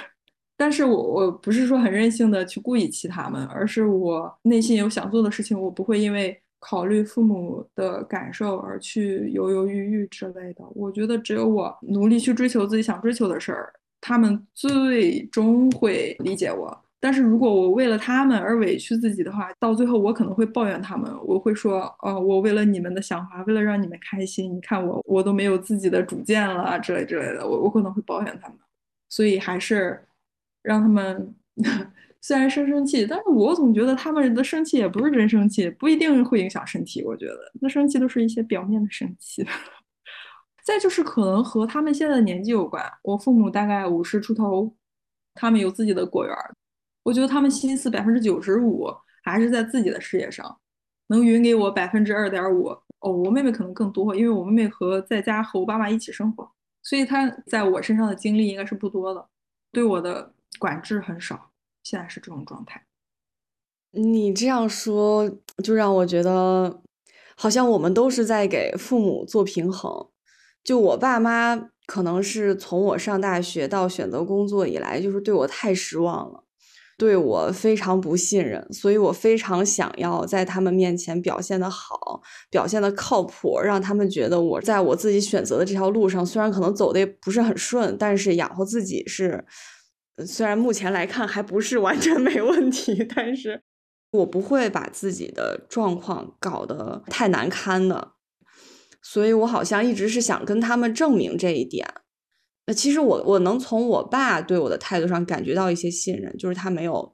[0.56, 10.64] 但是我我不是说很任性的去故意气他们，而是我内心有想做的事情，我不会因为考虑父母的感受而去犹犹豫豫之类的。
[10.76, 16.80] 我觉得只有我努力去追求自己想追求的事儿，他们最终会理解我。
[17.02, 28.58] 但是如果我为了他们而委屈自己的话，到最后我可能会抱怨他们，我会说，哦，我为了你们的想法，为了让你们开心，你看我，我都没有自己的主见了，之类之类的，我我可能会抱怨他们，
[29.10, 30.02] 所以还是
[30.64, 31.36] 让他们
[32.22, 39.46] 虽然生生气，但是我总觉得他们的生气也不是真生气，不一定会影响身体，我觉得那生气都是一些表面的生气。
[40.64, 44.74] 再就是可能和他们现在的年纪有关，我父母大概五十出头，
[45.34, 46.36] 他们有自己的果园。
[47.04, 48.90] 我觉得他们心思百分之九十五
[49.24, 50.58] 还是在自己的事业上，
[51.08, 52.68] 能匀给我百分之二点五。
[53.02, 56.50] 哦，我妹妹可能更多，因为我妹妹和在家和我爸妈一起生活，
[56.82, 59.28] 所以她在我身上的精力应该是不多的，
[59.74, 61.52] 对我的管制很少。
[61.84, 62.86] 现在是这种状态。
[63.92, 65.30] 你这样说，
[65.64, 66.82] 就让我觉得
[67.36, 70.08] 好像我们都是在给父母做平衡。
[70.64, 76.44] 就我爸妈可能是从我上大学到选择工作以来，就是对我太失望了。
[76.96, 89.44] 对我非常不信任，所以我非常想要在他们面前表现的好，表现的靠谱，让他们觉得我在我自己选择的这条路上，虽然可能走的不是很顺，但是养活自己是，
[90.26, 93.62] 虽然目前来看还不是完全没问题，但是
[94.12, 98.14] 我不会把自己的状况搞得太难堪的，
[99.02, 101.88] 所以我好像一直是想跟他们证明这一点。
[102.68, 107.14] 那其实我我能从我爸对我的态度上感觉到一些信任，就是他没有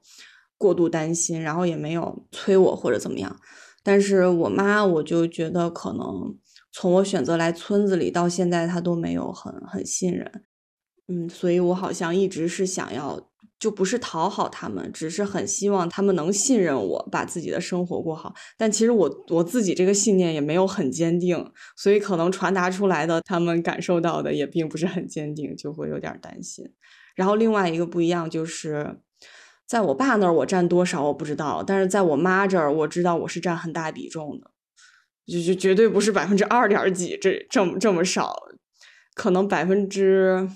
[0.58, 3.34] 过度担心，然后也没有催我或者怎么样。
[3.82, 6.38] 但是我妈，我就觉得可能
[6.70, 10.44] 从我选择来村子里到现在，她都没有很很信任。
[11.10, 13.28] 嗯，所以我好像一直是想要。
[13.60, 18.34] 就不是讨好他们，只是很希望他们能信任我，把自己的生活过好。
[18.56, 26.72] 但其实我我自己这个信念也没有很坚定，所以可能传达出来的，他们感受到的也并不是很坚定，就会有点担心。
[27.14, 28.96] 然后另外一个不一样就是，
[29.66, 34.50] 在我爸那儿我占多少我不知道，但是在我妈这儿我知道我是占很大比重的，
[35.30, 38.34] 就就绝对不是百分之二点几这这么这么少，
[39.14, 40.48] 可能百分之。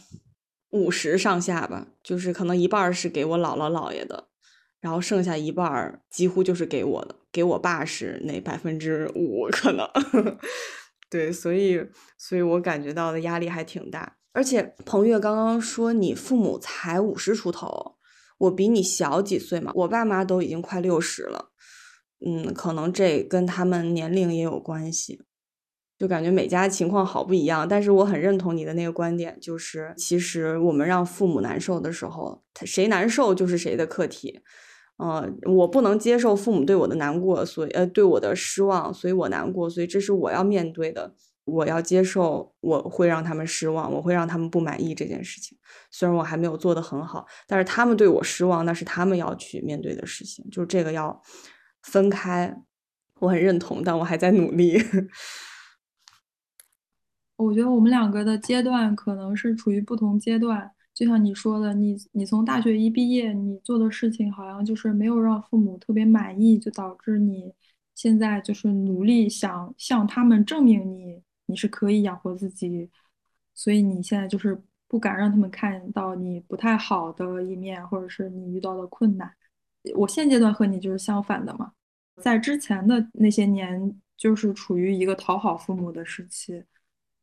[0.75, 4.27] 五十上下吧，就是可能一半是给我姥姥姥爷的，
[4.81, 9.89] 然后剩下一半几乎就是给我的，给我爸是那百分之五可能。
[11.09, 11.81] 对，所以，
[12.19, 14.17] 所以我感觉到的压力还挺大。
[14.33, 17.95] 而且彭越刚刚说你父母才五十出头，
[18.39, 21.53] 我比你小几岁嘛，我爸妈都已经快六十了，
[22.27, 25.23] 嗯，可能这跟他们年龄也有关系。
[26.05, 34.43] 就感觉每家情况好不一样，但是我很认同你的那个观点，就是其实我们让父母难受的时候，谁难受就是谁的课题。
[34.99, 41.15] 嗯，我不能接受父母对我的难过，所以呃对我的失望，所以我难过，所以这是我要面对的，
[41.47, 45.57] 我要接受我会让他们失望，我会让他们不满意这件事情。
[45.91, 51.23] 虽然我还没有做得很好，但是他们对我失望，那是他们要去面对的事情，就是这个要
[51.83, 52.55] 分开。
[53.21, 54.77] 我很认同，但我还在努力。
[57.37, 67.53] 我觉得我们两个的阶段可能是处于不同阶段，就像你说的，你你从大学一毕业，你做的事情好像就是没有让父母特别满意，就导致你
[67.95, 72.89] 现在就是努力想向他们证明你你是可以养活自己，
[73.53, 79.29] 所以你现在就是不敢让他们看到你不太好的一面，或者是你遇到的困难。
[79.97, 81.73] 我现阶段和你就是相反的嘛，
[82.23, 86.63] 在之前的那些年，就是处于一个讨好父母的时期。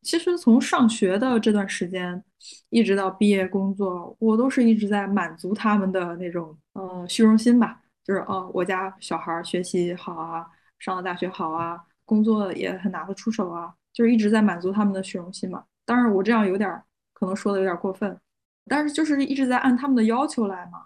[0.01, 2.23] 其实从上学的这段时间，
[2.69, 7.81] 一直到毕业工作，我都是一直在满足他们的那种，呃，虚荣心吧。
[8.03, 10.45] 就是，哦，我家小孩学习好啊，
[10.79, 15.63] 上了大学好啊，工作也很拿得出手啊，就是一直在满足他们的虚荣心嘛。
[15.85, 16.81] 当然，我这样有点
[17.13, 18.19] 可能说的有点过分，
[18.65, 20.85] 但是就是一直在按他们的要求来嘛，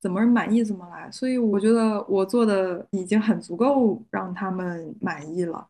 [0.00, 1.10] 怎么满意怎么来。
[1.10, 5.68] 所以我觉得我做的已经很足够让他们满意了。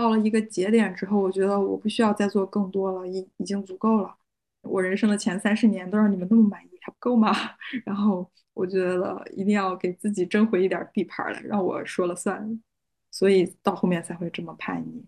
[0.00, 4.14] 到了一个节点之后，我觉得我不需要再做更多了，已已经足够了。
[4.60, 7.32] 我人生的前三十年都让你们那么满意，还不够吗？
[7.86, 12.60] 然后我觉得一定要给自己争回一点地盘来，让我说了算。
[13.10, 15.02] 所以到后面才会这么叛逆。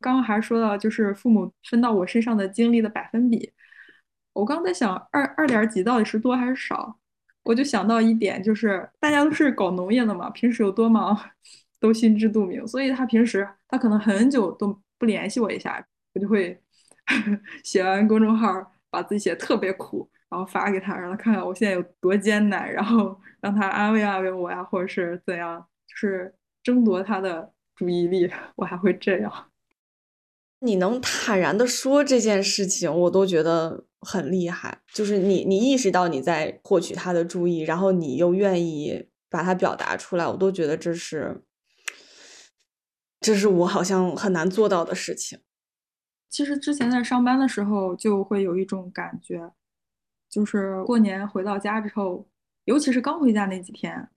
[0.00, 3.52] 刚刚还说到就是父母分到我身上的精力的百分比，
[4.32, 6.98] 我刚在想二二点几到底是多还是少，
[7.44, 11.16] 我就想到一点，就是大家都是搞农业的嘛，平时有多忙
[11.82, 16.56] 都心知肚明，所以他平时他可能很久都不联系我一下，我就会
[17.64, 18.48] 写完公众号，
[18.88, 25.58] 把自己写特别苦，然后发给他，让他看看我现在有多艰难，然后 让他安慰安慰我呀，或者是怎样，
[25.88, 29.48] 就是争夺他的注意力，我还会这样。
[30.60, 34.78] 你能坦然的说这件事情，我都觉得很厉害。
[34.92, 41.42] 就是你，你意识到你在获取他的注意，然后你又愿意把它表达出来，我都觉得这是，
[43.22, 45.38] 这是我好像很难做到的事情。
[46.28, 49.52] 其实之前在上班的时候，就会有一种感觉，
[50.28, 52.28] 就是过年回到家之后，
[52.64, 54.08] 尤其是刚回家那几天，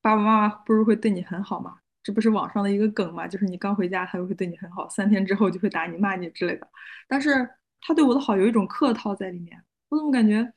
[0.00, 1.76] 爸爸妈妈不是会对你很好吗？
[2.02, 3.28] 这不是网上的一个梗嘛？
[3.28, 6.66] 就是你刚回家，他就会对你很好，三天之后就会打你、骂你之类的。
[7.06, 7.46] 但是
[7.80, 10.50] 他对我的好有一种客套在里面，我怎么感觉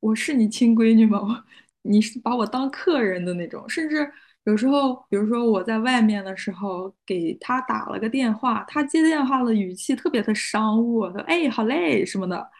[0.00, 1.18] 我是你亲闺女吗？
[1.20, 1.44] 我
[1.82, 3.68] 你是把我当客人的那种。
[3.68, 4.12] 甚至
[4.44, 12.50] 有时候，比如说我在外面的时候，给他打了个电话，他接电话的语气特别的商务，说哎好嘞什么的，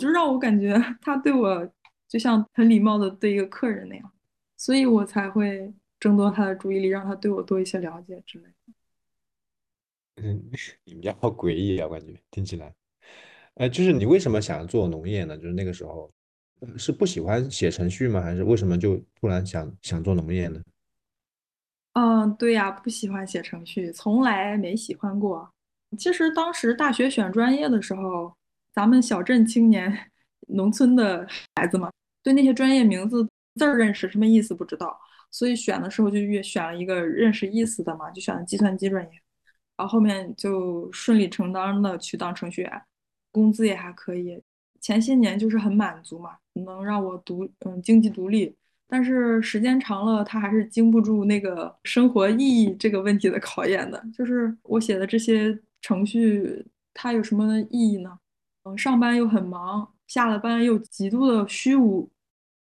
[0.00, 1.68] 就让我感觉他对我
[2.08, 4.12] 就像很礼貌的对一个客人那样，
[4.56, 5.72] 所以我才会。
[5.98, 8.52] 争夺他的注意力，让他对我多一些了解之类的。
[10.16, 10.50] 嗯，
[10.84, 12.70] 你们家好诡异啊，感觉听起来。
[13.54, 15.34] 呃，就是你为什么想做农业呢？
[15.38, 16.12] 就是那个时候，
[16.76, 18.20] 是不喜欢写程序吗？
[18.20, 20.60] 还是为什么就突然想想做农业呢？
[21.98, 25.50] 嗯，对呀，不喜欢写程序，从来没喜欢过。
[25.96, 28.30] 其实当时大学选专业的时候，
[28.74, 30.10] 咱们小镇青年、
[30.48, 31.90] 农村的孩子嘛，
[32.22, 34.94] 对那些专业名字字儿认识，什么意思不知道。
[35.30, 39.10] 所以选的时候就越选了一个认识意思的嘛，就选了计算机专业，
[39.78, 42.82] 然后后面就顺理成章的去当程序员，
[43.32, 44.42] 工资也还可以。
[44.82, 48.54] 前些年就是很满足嘛，能让我独嗯经济独立。
[48.88, 54.02] 但是时间长了，它还是经不住那个生活意义这个问题的考验的。
[54.16, 56.64] 就是我写的这些程序，
[56.94, 58.18] 它有什么意义呢？
[58.64, 62.10] 嗯，上班又很忙，下了班又极度的虚无。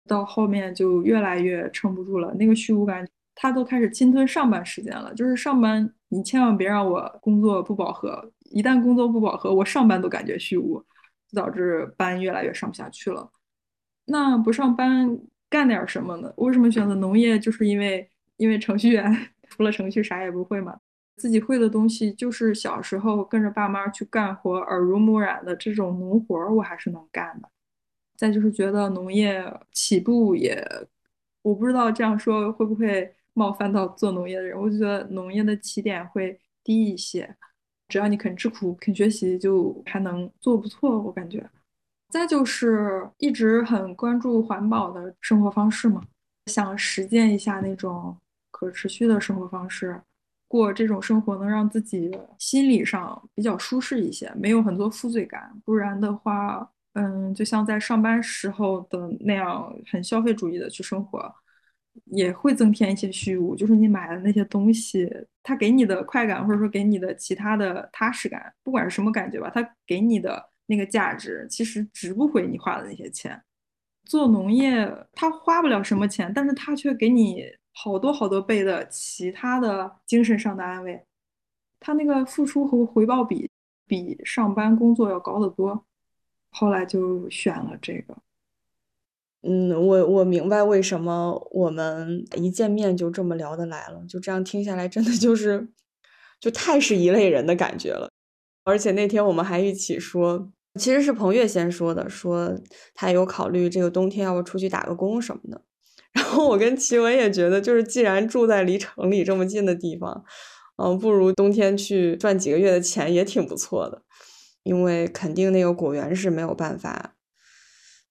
[0.07, 5.13] 到后面就越来越撑不住了，那个虚无感，他都开始侵吞上班时间了。
[5.13, 10.83] 就是上班，你千万别让我工作不饱和，一旦工作不饱和，我上班都感觉虚无，
[11.31, 13.29] 导致班越来越上不下去了。
[14.05, 15.15] 那不上班
[15.49, 16.31] 干点什么呢？
[16.37, 17.39] 为什么选择农业？
[17.39, 19.11] 就是因为因为程序员
[19.49, 20.79] 除了程序啥也不会嘛，
[21.17, 27.49] 自己会的东西就是小时候跟着爸妈去干活，耳濡目染的这种农活，我还是能干的。
[28.15, 30.63] 再就是觉得农业起步也，
[31.41, 34.59] 我不知道这样说会不会冒犯到做农业的人。
[34.59, 37.35] 我就觉得农业的起点会低一些，
[37.87, 41.01] 只要你肯吃苦、肯学习，就还能做不错。
[41.01, 41.49] 我感觉。
[42.09, 46.01] 再就是一直很关注环保的生活方式嘛，
[46.47, 48.17] 想实践一下那种
[48.51, 50.01] 可持续的生活方式，
[50.47, 55.51] 过这种生活能让自己心理上比较舒适一些，没有很多负罪感。
[55.63, 56.69] 不然的话。
[56.93, 61.33] 嗯，就像在上班时候的那样，很消费主义的去生活，
[62.05, 63.55] 也会增添一些虚无。
[63.55, 65.07] 就是你买的那些东西，
[65.43, 73.41] 它给你的快感，或者说给你的其他的踏实感，不管是什么感觉吧，它给你的那个价值，其实值不回你花的那些钱。
[74.05, 77.43] 做农业，它花不了什么钱，但是它却给你
[77.73, 81.03] 好多好多倍的其他的精神上的安慰。
[81.79, 83.49] 它那个付出和回报比
[83.87, 85.85] 比上班工作要高得多。
[86.51, 88.17] 后来就选了这个。
[89.41, 94.03] 嗯，我我明白为什么我们一见面就这么聊得来了。
[94.07, 95.67] 就这样听下来，真的就是
[96.39, 98.09] 就太是一类人的感觉了。
[98.63, 102.53] 而且那天我们还一起说，其实是彭越先说的，说
[102.93, 105.61] 他有考虑这个冬天要不出去打个工什么的。
[106.13, 110.23] 然后我跟齐文也觉得，就是既然住在离城里这么近的地方，
[110.77, 114.01] 嗯，不如冬天去赚几个月的钱也挺不错的。
[114.63, 117.15] 因为肯定那个果园是没有办法，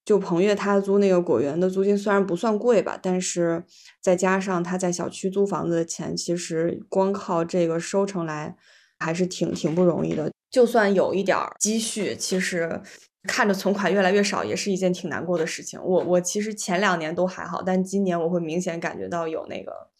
[0.04, 3.64] 就彭越他租那个果园的租金虽然不算贵吧，但是
[4.00, 8.56] 再加上他在小区租房子的钱，其实光靠这个收成来
[8.98, 10.32] 还是挺挺不容易的。
[10.50, 12.80] 就算有一点积蓄，其实
[13.24, 15.78] 看着存款越来越少，也是一件挺难过的事情。
[15.82, 19.90] 我我其实前两年都还好，但今年我会明显感觉到有那个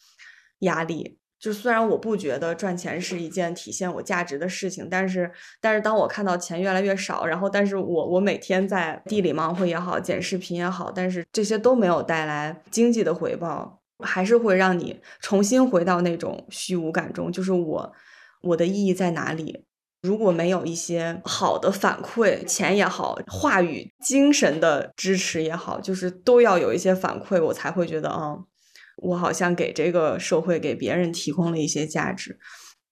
[0.61, 1.18] 压力。
[1.38, 5.30] 就虽然我不觉得赚钱是一件体现我价值的事情，但是
[5.61, 17.30] 但是当我看到钱越来越少，然后但是我我每天在地里忙活也好，剪视频也好，但是这些都没有带来经济的回报，还是会让你重新回到那种虚无感中。
[17.30, 17.92] 就是我
[18.42, 19.68] 我的意义在哪里？
[20.09, 28.34] 如果没有一些好的反馈，钱也好，话语、精神的支持也好，就是都要有一些反馈，我才会觉得，啊，
[29.02, 32.38] 我好像给这个社会、给别人提供了一些价值。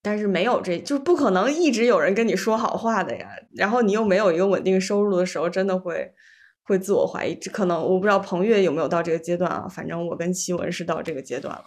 [0.02, 3.26] 但是没有这，就不可能一直有人跟你说好话的呀。
[3.54, 6.12] 然后你又没有一个稳定收入的时候，真的会
[6.64, 7.34] 会自我怀疑。
[7.34, 9.66] 这可能我不知道彭越有没有到这个阶段啊。
[9.66, 11.64] 反正我跟奇文是到这个阶段了。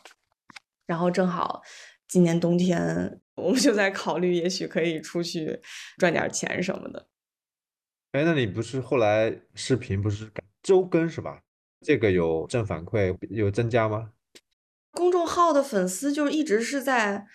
[0.85, 1.61] 然后正好
[2.10, 3.22] 今年冬天。
[3.36, 5.62] 我们就在考虑，也许可以出去
[5.97, 7.07] 赚点钱什么的。
[8.12, 10.30] 哎，那你不是后来视频不是
[10.62, 11.41] 周更是吧？
[11.80, 14.12] 这个有正反馈，有增加吗？
[14.91, 17.26] 公众号的粉丝就一直是在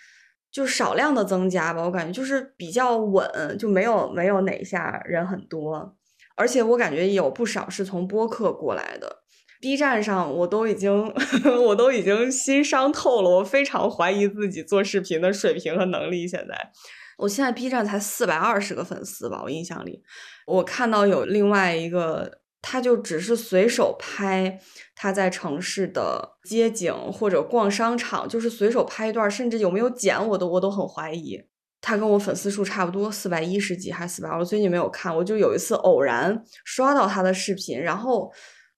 [0.51, 5.97] 就少量的增加吧，我感觉就是比较稳，就没有没有哪下人很多，
[6.35, 9.23] 而且我感觉有不少是从播客过来的。
[9.61, 11.11] B 站上我都已经
[11.65, 16.27] 我都已经心伤透了，我非常怀疑自己做视频的水平和能力。
[16.27, 16.71] 现在，
[17.17, 20.03] 我现在 B 站才四百二十个粉丝吧，我印象里，
[20.45, 24.59] 我看到有另外一个，他就只是随手拍
[24.93, 31.41] 他在城市的街景或者逛商场，就是随手拍一段，甚至有没有剪我都我都很怀疑。
[31.81, 38.31] 他跟我粉丝数差不多，四百一十几还是四百二，我最近没有看，我就有一次偶然刷到他的视频，然后。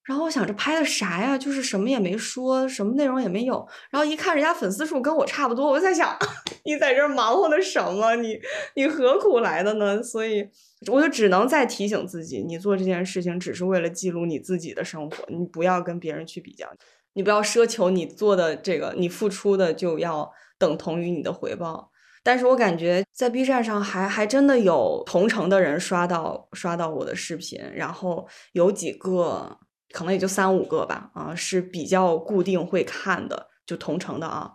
[0.07, 1.37] 然后我想着拍的啥呀？
[1.37, 3.67] 就是什么也没说，什么内容也没有。
[3.91, 6.17] 然后一看人家粉丝数跟我差不多，我就在想，
[6.63, 8.15] 你在这忙活的什么？
[8.15, 8.39] 你
[8.75, 10.01] 你何苦来的呢？
[10.01, 10.47] 所以
[10.89, 16.65] 我就只能再提醒自己，你做这件事情只是为了记录你自己的生活，你不要跟别人去比较，
[17.13, 21.91] 你不要奢求你做的这个，你付出的就要等同于你的回报。
[22.23, 29.59] 但是我感觉在 B 站上还还真的有同城的人刷到刷到我的视频，然后有几个。
[29.93, 34.51] 可能也就三五个吧，啊，是比较固定会看的，就同城的啊。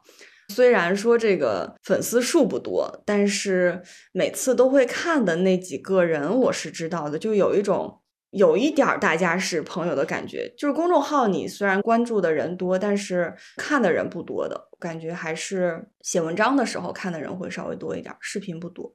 [0.48, 3.80] 虽然说这个粉丝数不多，但是
[4.12, 8.02] 每次都会看的那几个人，我是知道的，就有一种
[8.32, 10.52] 有一点大家是朋友的感觉。
[10.58, 18.92] 就是公众号你虽然关注的人多，但是看的人不多的感觉，还是写文章的时候看的人会稍微多一点，视频不多。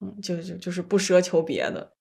[0.00, 1.92] 嗯，就就就是不奢求别的。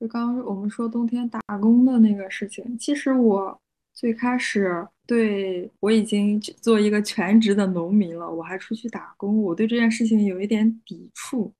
[0.00, 3.60] 就刚刚我们说冬天打工的那个事情，其实我
[3.92, 11.52] 最开始对我已经做一个全职的农民了，我还出去打工，我对这件事情有一点抵触，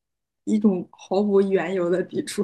[0.45, 2.43] 一种毫无缘由的抵触，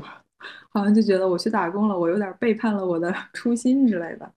[0.68, 4.30] 好像就觉得我去打工了，我有点背叛了我的 初心之类的，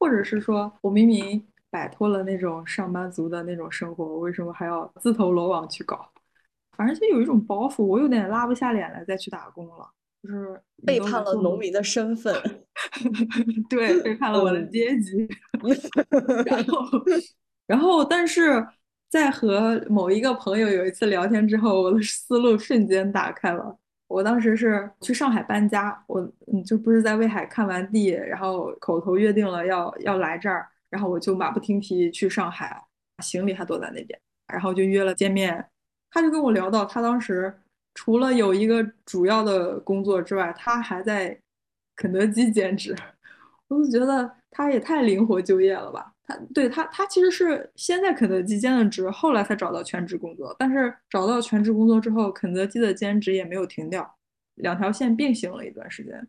[0.00, 1.40] 或者是说我明明
[1.70, 6.10] 摆脱了那种上班族的那种生活，我为什么还要自投罗网去搞？
[6.76, 9.88] 反正就有一种包袱，我有点拉不下脸来再去打工了。
[10.24, 12.34] 就是背叛了农民的身份，
[13.68, 15.28] 对，背叛了我的阶级。
[16.46, 16.88] 然 后，
[17.66, 18.66] 然后，但是
[19.10, 23.78] 在和某一个朋友有一次聊天之后，我的思路瞬间打开了。
[24.08, 26.20] 我当时是去上海搬家，我
[26.50, 32.82] 嗯，就不是在威海看完地，然后口头约定了要要来这儿，然后我就马不停蹄去上海，
[33.22, 35.66] 行李还躲在那边，然后就约了见面。
[36.10, 37.54] 他就跟我聊到，他当时。
[37.94, 41.38] 除了有一个主要的工作之外，他还在
[41.96, 42.94] 肯德基兼职。
[43.68, 46.12] 我就觉得他也太灵活就业了吧？
[46.26, 50.54] 他对他，他其实是先在肯德基兼的职，后来才找到全职工作。
[50.58, 54.16] 但是找到全职工作之后，肯德基的兼职也没有停掉，
[54.56, 56.28] 两条线并行了一段时间。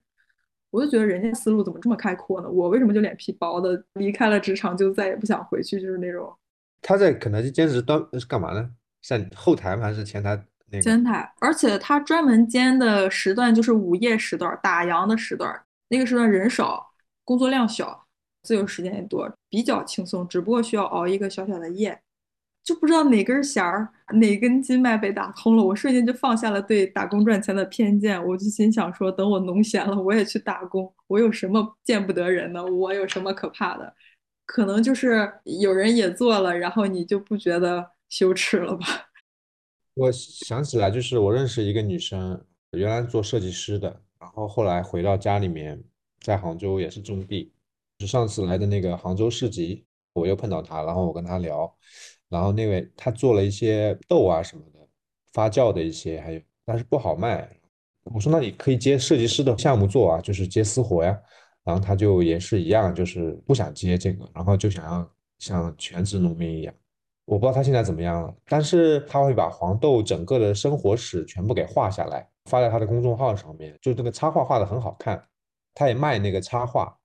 [0.72, 2.50] 我就觉得人家思路怎么这么开阔呢？
[2.50, 5.80] 我为什么就脸皮薄的离开了职场就再也不想回去？
[5.80, 6.34] 就是那种。
[6.82, 8.70] 他在肯德基兼职端是干嘛呢？
[9.02, 9.84] 在后台吗？
[9.84, 10.46] 还是前台？
[10.82, 16.86] 前台，而且他专门兼的时段就是午夜时段，打烊的时段，那个时段人少，
[17.24, 18.06] 工作量小，
[18.44, 20.28] 自由时间也多，比较轻松。
[20.28, 22.00] 只不过需要熬一个小小的夜，
[22.64, 30.92] 就不知道哪根弦儿、哪根筋脉被打通了，我瞬间就放下了对打工赚钱的偏见，我就心想说，等我农闲了，我也去打工。
[31.08, 32.66] 我有什么见不得人的？
[32.66, 33.94] 我有什么可怕的？
[34.46, 38.86] 可能就是有人也做了，然后你就不觉得羞耻了吧？
[39.96, 43.90] 我想起来，就是我认识一个女生，原来做设计师的，
[44.20, 45.82] 然后后来回到家里面，
[46.20, 47.54] 在杭州也是种地。
[47.98, 51.74] 就上次来的那个杭州市集，我又碰到她，然后我跟她聊，
[52.28, 54.86] 然后那位她做了一些豆啊什么的，
[55.32, 57.50] 发酵的一些，还有但是不好卖。
[58.04, 61.18] 我说那你可以接设计师的项目做啊，就是接私活呀。
[61.64, 66.76] 然后她就也是一样，就是不想接这个，然后就想要像全职农民一样。
[67.26, 75.22] 我不知道他现在怎么样了，但是他会把黄豆整个的生活史全部给画下来，发在他的公众号上面，就这个插画画的很好看，
[75.74, 76.96] 他也卖那个插画。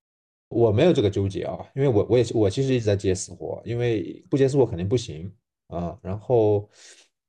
[0.51, 5.33] 我没有这个纠结啊，因为我我也我其实一直在接私活，因为不接私活肯定不行
[5.69, 5.97] 啊。
[6.03, 6.69] 然后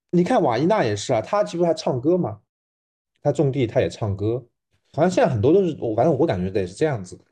[0.09, 2.39] 你看瓦伊娜也是啊，他其实还唱歌嘛，
[3.21, 4.43] 他种地他也唱歌，
[4.93, 7.23] 好像现在很多都是，我反正我感觉得是这样子的。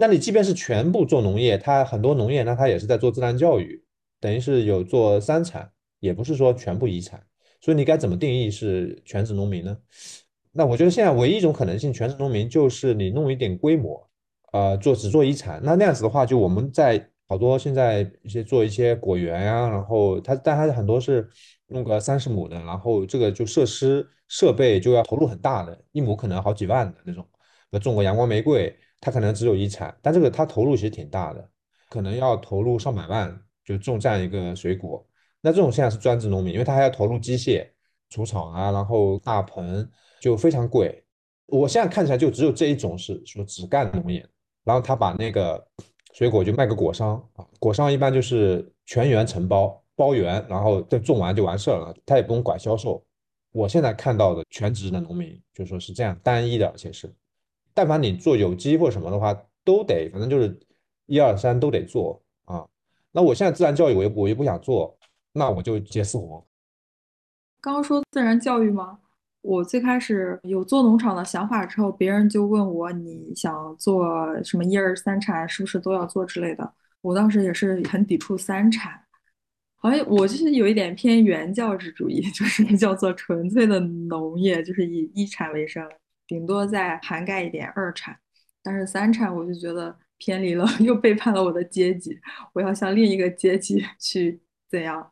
[0.00, 3.83] 那你即便是全部做农业，他很多农业，那他也是在做自然教育，
[4.24, 5.70] 等于是有做三产，
[6.00, 7.22] 也不是说全部遗产。
[7.60, 9.76] 所以你该怎么定义是全职农民呢？
[10.50, 14.08] 那我觉得现在唯一一种可能性，全职农民就是你弄一点规模，
[14.52, 15.60] 呃，做只做遗产。
[15.62, 21.28] 那那样子的话，就我们在好多现在一些做一些果园呀，然后它但它很多是
[21.66, 27.28] 弄个三十亩的，然后这个就设施设备就要投入很大的，一亩可能好几万的那种。
[27.68, 31.46] 那种个阳光玫瑰，它可能只有遗产，但这个它投入其实挺大的，
[31.90, 35.06] 可能要投入上百万就种这样一个水果。
[35.40, 37.68] 那这种现在是专职农民，因为他还要投入机械
[38.10, 39.88] 除草啊，然后大棚。
[40.20, 41.04] 就非常贵，
[41.48, 44.26] 我现在看起来就只有这一种是说只干农业，
[44.64, 45.62] 然后他把那个
[46.14, 53.04] 水果就卖给果商啊，果商一般就是全员承包包园，然后再种完就完事儿了，他也不用管销售。
[53.52, 57.14] 我现在看到的全职的农民就说是这样单一的，而且是，
[57.74, 60.58] 但凡你做有机或什么的话，都得反正就是
[61.04, 62.23] 一二三都得做。
[63.14, 64.98] 那我现在自然教育我又我又不想做，
[65.32, 66.44] 那我就接私活。
[67.60, 68.98] 刚刚说自然教育吗？
[69.40, 74.04] 我最开始有做农场的想法之后，别人就问我你想做
[74.42, 76.74] 什么一二三产，是不是都要做之类的。
[77.02, 78.98] 我当时也是很抵触三产，
[79.76, 85.86] 好像我就是有一点偏原教旨主义， 就是叫做纯粹的农业，就是以一产为生，
[86.26, 88.18] 顶多再涵盖一点二产。
[88.62, 89.94] 但是三产我就觉得
[90.24, 92.18] 偏离了， 又背叛了我的阶级，
[92.54, 95.10] 我要向另一个阶级 去怎样？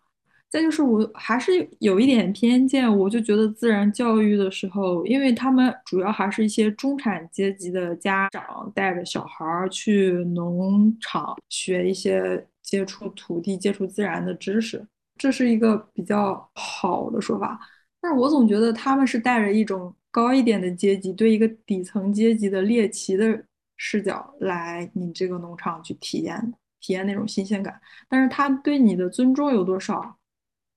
[0.49, 14.83] 再就是我还是有一点偏见，我就觉得自然教育的时候，因为他们主要还是一些中产阶级的家长带着小孩儿去农场学一些接触土地、接触自然的知识，
[15.19, 17.59] 这是一个比较好的说法。
[18.01, 23.43] 但是我总觉得他们是带着一种高一点的阶级对一个底层阶级的猎奇的
[23.85, 30.17] 视角来你这个农场去体验体验那种新鲜感，但是他对你的尊重有多少？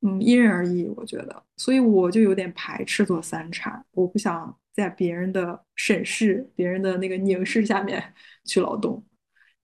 [0.01, 9.06] 嗯，因人而异，我觉得，所以我就有点排斥做三产，我不想在别人的审视、别人的那个凝视下面 去劳动，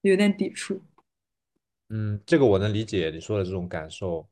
[0.02, 0.80] 有点抵触。
[1.90, 4.30] 嗯，这个我能理解你说的这种感受。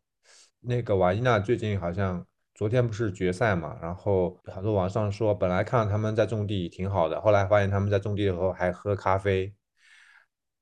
[0.61, 2.25] 那个瓦伊娜最近好像
[2.59, 9.53] 昨天不是决赛嘛，然后很多网上说，本来看他们在种地挺好的，后来发现他们在种地的时候还喝咖啡，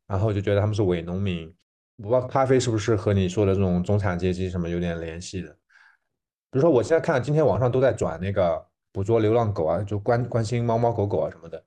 [0.06, 1.52] 然后就觉得他们是伪农民。
[1.96, 5.50] 我不知道咖啡是不是和你说的这种中产阶级什么有点联系的？
[6.52, 11.66] 比如说，我现在看今天网上都在转那个捕捉流浪狗啊，就关关心猫猫狗狗啊什么的。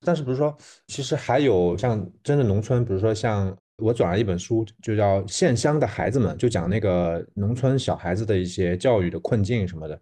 [0.00, 0.56] 但是，比如说，
[0.86, 10.00] 其实还有像真的农村，比如说像我转了一本书，就叫《县乡的孩子们》，就讲那个农村小孩子的一些教育的困境什么的。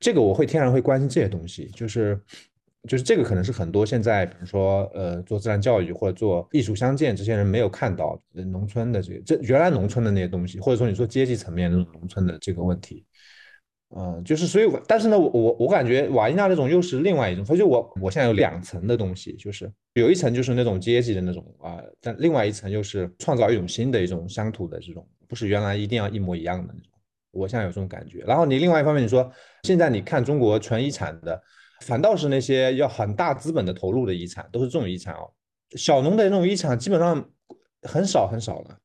[0.00, 2.20] 这个我会天然会关心这些东西，就是。
[2.86, 13.02] 就是这个可能是很多现在，比如说，呃，做自然教育或者做艺术相见这些人没有看到农村的这个，这原来农村的那些东西，或者说你说阶级层面那种农村的这个问题，
[13.96, 26.90] 嗯，就是所以，但是呢，我我我感觉瓦伊娜那种又是另外一种，所以就我我现在有两层的东西，就是有一层就是那种阶级的那种啊，但另外一层又是创造一种新的一种乡土的这种，不是原来一定要一模一样的那种，
[27.30, 28.24] 我现在有这种感觉。
[28.26, 29.30] 然后你另外一方面你说，
[29.62, 31.40] 现在你看中国纯遗产的。
[31.80, 35.28] 反倒是那些要很大资本的投入的遗产，都是这种遗产哦。
[35.76, 37.22] 小农的那种遗产基本上
[37.82, 38.78] 很少很少了。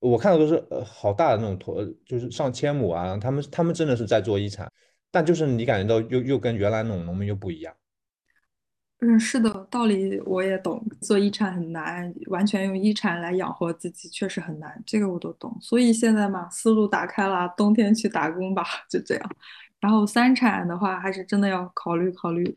[0.00, 3.16] 我看到都是呃好大的那种坨，就是上千亩啊。
[3.18, 4.70] 他们他们真的是在做遗产，
[5.10, 7.74] 但就是你感觉到又又跟原来那种农民又不一样。
[9.02, 10.84] 嗯，是的，道理我也懂。
[11.00, 15.56] 做遗产很难，完全用遗产来养活自己确实很难，这个我都懂。
[15.60, 19.30] 所以现在嘛，思路打开了，冬天去打工吧，就这样。
[19.80, 22.56] 然后三产的话，还是真的要考虑考虑。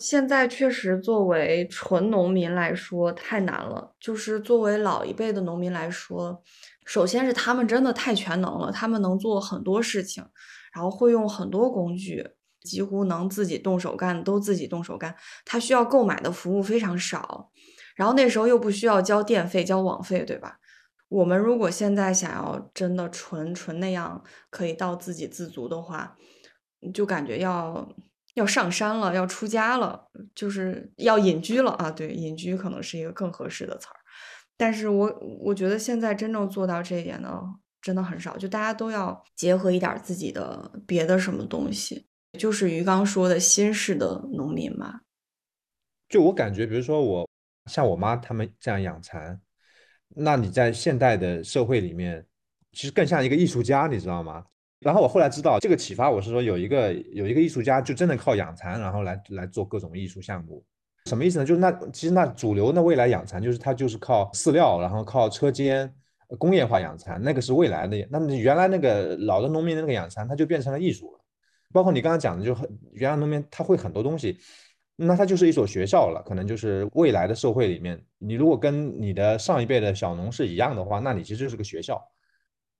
[0.00, 3.94] 现在确实，作为纯农民来说太难了。
[4.00, 6.42] 就是作为老一辈的农民来说，
[6.86, 10.24] 首先是他们真的太全能了，他们能做很多事情，
[10.72, 12.26] 然后会用很多工具，
[12.62, 15.14] 几乎能自己动手干，都自己动手干。
[15.44, 17.50] 他需要购买的服务非常少，
[17.94, 20.56] 然后那时候又不需要交电费、交网费，对吧？
[21.10, 26.16] 我们如果现在想要真的纯纯那样可以到自给自足的话，
[26.94, 27.86] 就感觉要
[28.34, 31.90] 要上山了，要出家了，就是要隐居了啊！
[31.90, 33.96] 对，隐居可能是一个更合适的词儿。
[34.56, 37.42] 但是我我觉得现在真正做到这一点的
[37.80, 42.06] 真的很少，就大家都要结合一点自己的别的什么东西，
[42.38, 45.00] 就是于刚说的新式的农民嘛。
[46.08, 47.28] 就我感觉，比如说我
[47.70, 49.40] 像我妈他们这样养蚕。
[50.16, 52.26] 那你在现代的社会里面，
[52.72, 54.44] 其实更像一个艺术家，你知道吗？
[54.80, 60.64] 然后我后来知道这个启发，我是说有一个有一个艺术家就真的靠养蚕，然后来来做各种艺术项目。
[61.06, 61.44] 什么意思呢？
[61.44, 65.92] 就是那其实那主流的未来养蚕，就是它就是靠饲料，然后靠车间
[66.38, 68.06] 工业化养蚕，那个是未来的。
[68.10, 71.20] 那么原来那个老的农民的那个养蚕，它就变成了艺术了。
[71.72, 74.38] 包括你刚刚讲的，就很原来农民他会很多东西，
[74.96, 76.22] 那他就是一所学校了。
[76.26, 82.02] 可能就是未来的社会里面，你如果跟你的上一辈的小农是一样的话，那你其实就是个学校。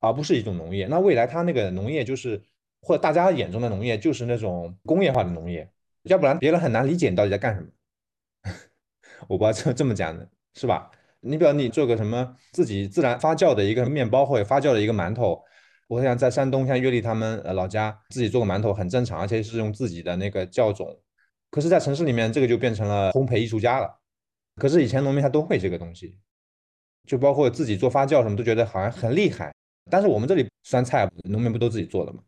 [0.00, 2.42] 而不是一种农业，那未来它那个农业就是，
[2.80, 5.70] 或者大家眼中的农业就是那种工业化的农业，
[6.02, 7.68] 要不然别人很难理解你到底在干什么。
[9.28, 10.90] 我不知道这这么讲的是吧？
[11.20, 15.38] 你比如你做个什么自己自然发酵的一个面包或者发酵的一个馒头，
[15.86, 20.98] 我想在山东像岳丽他们呃老家自己做个馒头很正常，而且是用自己的那个酵种。
[21.50, 24.00] 可是，在城市里面这个就变成了烘焙艺术家了。
[24.56, 26.18] 可是以前农民他都会这个东西，
[27.06, 29.52] 就包括自己做发酵什么都觉得好像很厉害。
[29.90, 32.20] 但是我们这里酸菜农民不都自己做的吗？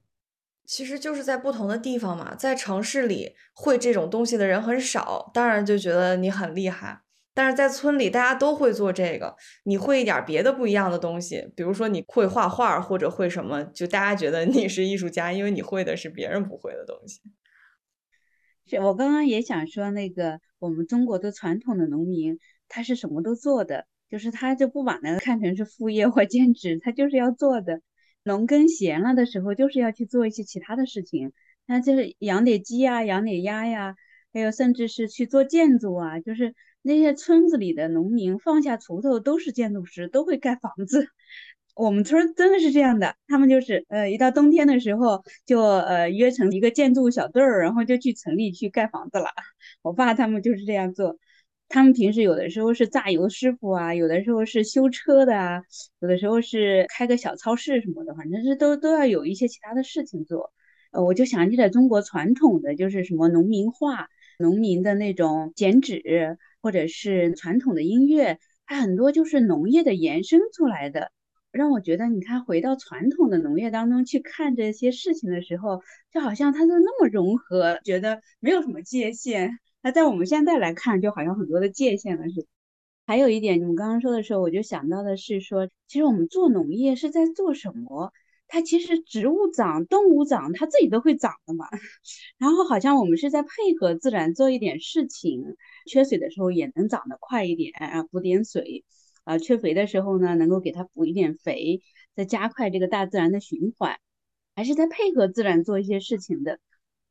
[0.65, 7.03] 其实就是在不同的地方嘛，在城市里会这种东西的人很少，当然就觉得你很厉害。
[7.35, 9.35] 但是在村里大家都会做这个，
[9.65, 17.21] 你会一点别的不一样的东西，比如说你会画画或者会什么，就大家觉得你是艺术家，因为你会的是别人不会的东西。
[18.67, 22.39] 是我刚刚也想说，那个我们中国的传统的农民，
[22.69, 23.87] 他是什么都做的。
[24.13, 27.81] 就是他就不把那个看成是副业或兼职，他就是要做的。
[28.25, 31.33] 农耕闲了的时候，就是要去做一些其他的事情。
[31.65, 33.97] 那就是养点鸡呀，养点鸭呀，
[34.35, 36.21] 还有甚至是去做建筑啊。
[36.21, 41.09] 就是那些村子里的农民放下锄头都是建筑师，都会盖房子。
[41.75, 49.31] 我们村真的是这样的，他们就是呃，一到冬天的时候就呃约成一个建筑小队儿，然后就去城里去盖房子了。
[49.81, 51.17] 我爸他们就是这样做。
[51.73, 55.63] 他们平时有的时候是榨油师傅啊，有的时候是修车的啊，
[56.01, 60.53] 有的时候是开个小超市什么的，反正是都都要有一些其他的事情做。
[60.91, 64.09] 呃，我就想起来中国传统的就是什么农民画、
[64.39, 71.11] 农民的那种剪纸，或者是传统的音乐，它很多就是农业的延伸出来的，
[71.53, 79.59] 让我觉得你看回到传统的农业当中去看这些事情的时候，就好像它都那么融合，觉得没有什么界限。
[79.83, 82.47] 那在我们现在来看，就好像很多的界限了似的。
[83.05, 88.13] 还有一点，你们刚刚说的时候，我就想到的是说，其实我们做农业是在做什么？
[88.47, 91.67] 它其实植物长、动物长，它自己都会长的嘛。
[92.39, 93.49] 然后好像我们是在配
[93.81, 95.57] 合自然做一点事情，
[95.87, 98.85] 缺水的时候也能长得快一点啊，补点水
[99.25, 101.81] 啊；缺肥的时候呢，能够给它补一点肥，
[102.15, 103.97] 再加快这个大自然的循环，
[104.55, 106.61] 还是在配合自然做一些事情的。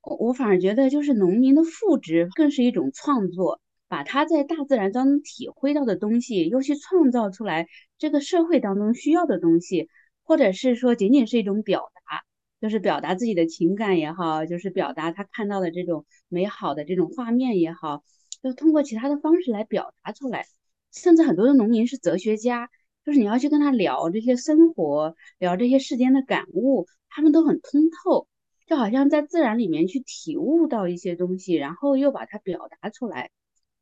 [0.01, 9.89] 我反而觉得，就是农民的赋值更是一种创作，把他在大自然当中体会到的东西，又去创造出来这个社会当中需要的东西，
[10.23, 12.23] 或者是说仅仅是一种表达，
[12.59, 18.03] 就是表达自己的情感也好，就是表达他看到的这种美好的这种画面也好，
[18.41, 20.45] 就通过其他的方式来表达出来。
[20.91, 22.69] 甚至很多的农民是哲学家，
[23.05, 28.27] 就是你要去跟他聊这些生活，聊这些世间的感悟，他们都很通透。
[28.71, 33.29] 就好像在自然里面去体悟到一些东西，然后又把它表达出来，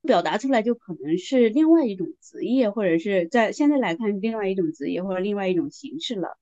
[0.01, 6.39] 表达出来就可能是另外一种职业，或者是在现在来看另外一种职业或者另外一种形式了。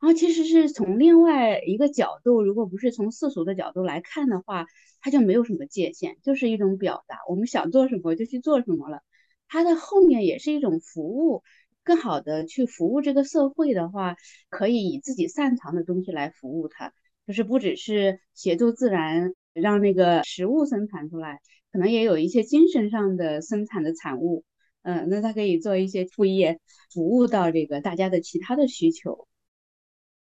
[0.00, 4.66] 然后其实是从另外一个角度，如果不是从世俗的角度来看的话，
[5.00, 7.16] 它就没有什么界限，就是一种表达。
[7.28, 9.02] 我们想做什么就去做什么了。
[9.48, 11.42] 它的后面也是一种服务，
[11.82, 14.14] 更好的去服务这个社会的话，
[14.50, 16.92] 可以以自己擅长的东西来服务它。
[17.28, 24.44] 就是不只是协助自然让那个食物生产出来，可能也有一些精神上的生产的产物。
[24.80, 26.58] 嗯，那它可以做一些副业，
[26.90, 29.28] 服务到这个大家的其他的需求。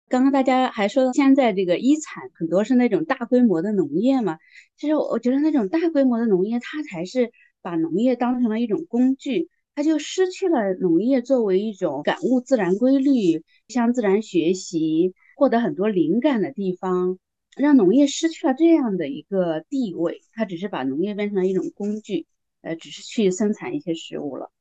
[0.09, 4.37] 刚刚大家还说到现在这个一产很多是那种大规模的农业嘛，
[4.75, 7.31] 其实我觉得那种大规模的农业，它才是
[7.61, 15.13] 把农业当成了一种工具，它就失去了农业作为一种感悟自然规律、向自然学习。
[15.39, 17.17] 获得很多灵感的地方，
[17.55, 20.21] 让农业失去了这样的一个地位。
[20.33, 22.27] 它只是把农业变成了一种工具，
[22.59, 24.51] 呃，只是去生产一些食物了。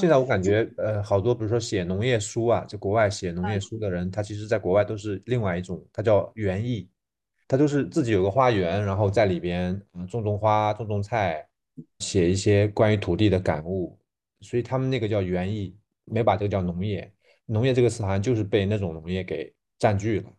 [0.00, 6.88] 现在我感觉，呃，好多比如说写农业书啊，在国外写农业书的人，他其实在国外都是另外一种，他叫园艺，
[7.46, 11.46] 他就是自己有个花园，然后在里边嗯种种花、种种菜，
[12.00, 13.96] 写一些关于土地的感悟，
[14.40, 17.08] 所以他们那个叫园艺，没把这个叫农业。
[17.46, 19.53] 农业这个词好像就是被那种农业给。
[19.78, 20.32] 占据了，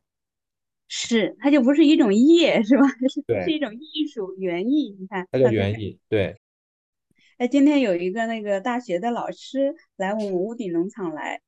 [0.87, 2.83] 是它就不是一种业，是吧？
[3.27, 4.95] 对，是一种艺术园艺。
[4.99, 5.99] 你看，它叫园艺。
[6.09, 6.37] 对。
[7.37, 11.41] 哎，今天有一个那个大学的老师来我们屋顶农场来，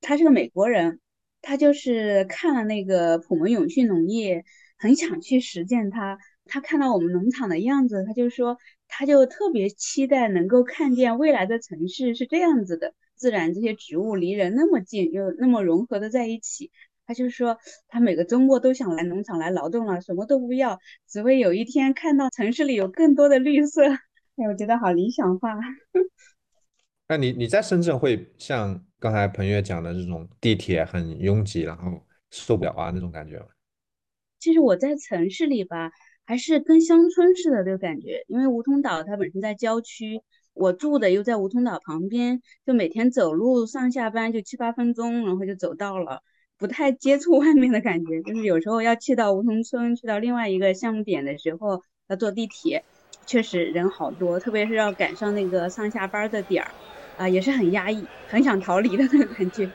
[0.00, 1.00] 他是个美国人，
[1.42, 4.44] 他就是看了那个普门永续农业，
[4.78, 6.18] 很想去实践它。
[6.46, 16.70] 他看到我们农场的样子，他就说，他就特别期待能够看见未来的城市是这样子的，自然这些植物离人那么近，又那么融合的在一起。
[17.06, 20.78] 他就说，他每个周末都想来农场来劳动了，什么都不要，
[21.08, 23.82] 只为有一天看到城市里有更多的绿色。
[24.36, 25.54] 哎，我觉得好理想化。
[27.08, 33.46] 那你你在深圳会像刚才彭越讲的这种地铁很拥挤，然后受不了啊那种感觉吗？
[34.40, 35.90] 其实我在城市里吧，
[36.24, 40.20] 还是跟乡村似的这个感觉，因为梧桐岛它本身在郊区，
[40.52, 46.22] 我住的又在梧桐岛旁边，就每天走路上下班就七八分钟，然后就走到了，
[46.64, 48.22] 不太接触外面的感觉。
[48.22, 52.82] 就是有时候要去到梧桐村，去到另外一个项目点的时候，要坐地铁，
[53.26, 56.70] 确实人好多，特别是要赶上那个上下班的点儿。
[57.18, 59.70] 啊，也是很压抑，很想逃离的那个感觉。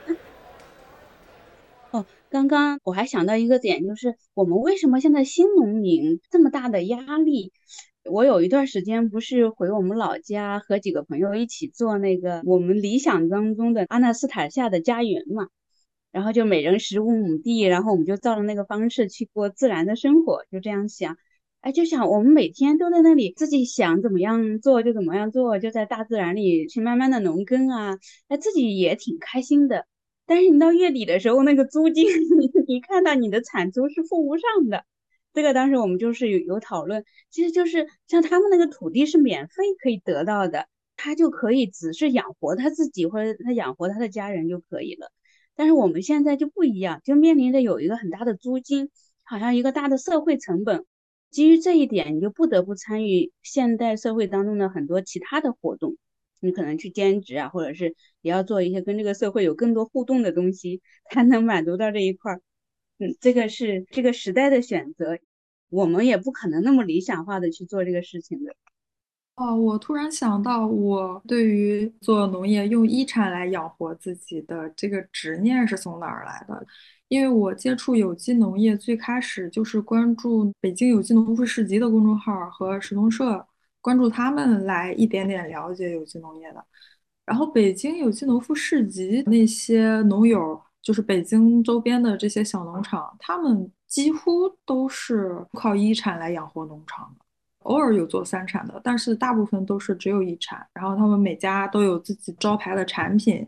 [1.92, 7.52] 哦，刚刚我还想到一个点，就是我们为什么现在新农民这么大的压力？
[8.10, 15.48] 我有一段时间不是回我们老家和几个朋友一起做那个我们理想当中的阿纳斯塔夏的家园嘛，
[16.12, 21.16] 然后就每人十五亩地，然后我们就照着那个方式去过自然的生活，就这样想。
[21.60, 27.98] 哎，就想我们每天都在那里自己想怎么样做就怎么样做，就在大自然里去慢慢的农耕啊，
[28.28, 29.86] 哎，自己也挺开心的。
[30.24, 32.06] 但是你到月底的时候，那个租金，
[32.38, 34.84] 你你看到你的产出是付不上的。
[35.34, 45.12] 这个当时我们就是有有讨论，其实就是像他们那个土地是免费可以得到的，他就可以只是养活他自己或者他养活他的家人就可以了。
[45.60, 48.88] 但是我们现在就不一样，就面临着有一个很大的租金，
[49.24, 50.86] 好像一个大的社会成本。
[51.30, 55.98] 基于这一点，你就不得不参与现代社会当中的很多其他的活动。
[56.40, 60.80] 你可能去兼职啊，或者是也要做一些跟这个社会有更多互动的东西，
[61.10, 62.40] 才能满足到这一块儿。
[62.98, 65.18] 嗯，这个是这个时代的选择，
[65.68, 68.56] 我们也不可能那么理想化的去做这个事情的。
[69.40, 76.66] 哦，我突然想到，我对于做农业用一产来养活自己的这个执念是从哪儿来的？
[77.08, 83.46] 因为我接触有机农业最开始就是关注北京有机农夫市集的公众号和食农社，
[83.80, 86.62] 关注他们来一点点了解有机农业的。
[87.24, 97.24] 然后北京有机农夫市集那些农友，就是北京周边的这些小农场，他们几乎都是靠一产来养活农场的，
[97.60, 100.66] 偶尔有做三产的，但是大部分都是只有一产。
[100.72, 103.46] 然后他们每家都有自己招牌的产品。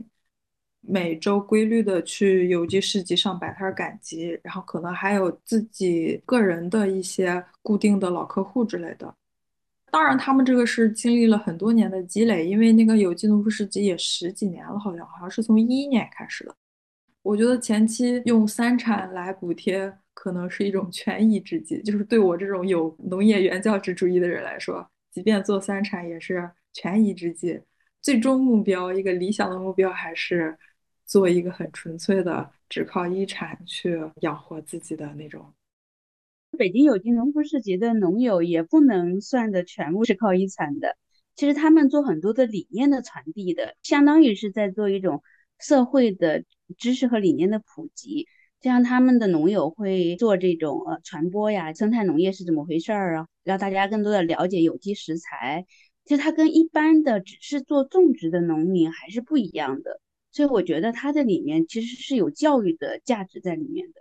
[0.85, 9.15] 每周规律的去有机市集上摆摊赶集，然后可能还有自己个人的一些固定的老客户之类的。
[9.93, 16.57] 当然，他们这个是经历了很多年的积累，因为那个有机农夫市集也十几年了，好像好像是从一一年开始的。
[17.23, 27.61] 我觉得前期用三产来补贴可能是一种权宜之计，就是对我这种有农业原教旨主义的人来说，即便做三产也是权宜之计。
[28.01, 30.59] 最终目标，一个理想的目标还是。
[31.05, 35.53] 做一个很纯粹的，只靠一产去养活自己的那种。
[36.57, 40.97] 北京有机农夫市集的农友也不能算的全部是靠一产的，
[41.35, 45.23] 其实他们做很多的理念的传递的，相当于是在做一种
[45.63, 46.45] 社会的
[46.77, 48.27] 知识和理念的普及。
[48.61, 55.67] 像他们的农友会做这种呃传播呀，生态农业是怎么回事儿啊，让大家更多的了解有机食材。
[56.05, 60.01] 其实它跟一般的只是做种植的农民还是不一样的。
[60.31, 64.01] 所以我觉得它的里面其实是有教育的价值在里面的，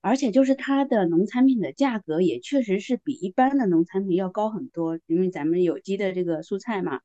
[0.00, 7.00] 而且就是它的农产品的价格也确实是比一般的农产品要高很多，因为咱们有机的这个蔬菜嘛，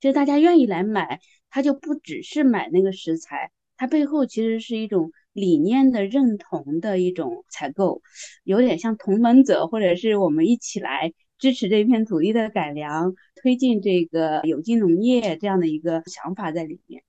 [0.00, 1.20] 其实大家愿意来买，
[1.50, 8.02] 它就不只是买那个食材，它背后其实是一种理念的认同的一种采购，
[8.44, 17.02] 有点像同盟者，或者是我们一起来支持这片土地的改良，推进这个有机农业这样的一个想法在里面。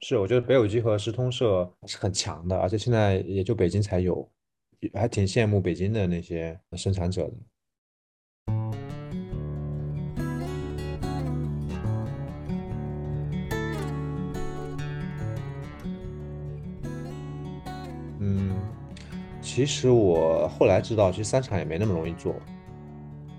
[0.00, 4.30] 是，我觉得北有机和食通社是很强的，而且现在也就北京才有，
[4.94, 7.34] 还挺羡慕北京的那些生产者的。
[19.58, 22.32] 其实我后来知道，其实三产也没那么容易做。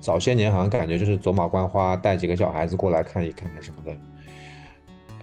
[0.02, 3.98] 早些年好像感觉就是走马观花，带几个小孩子过来看一看什么的。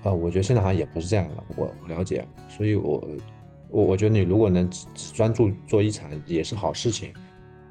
[0.04, 3.06] 呃，我觉得现在好像也不是这样了，我我了解，所以我
[3.68, 7.12] 我我觉得你如果能只专注做一产也是好事情，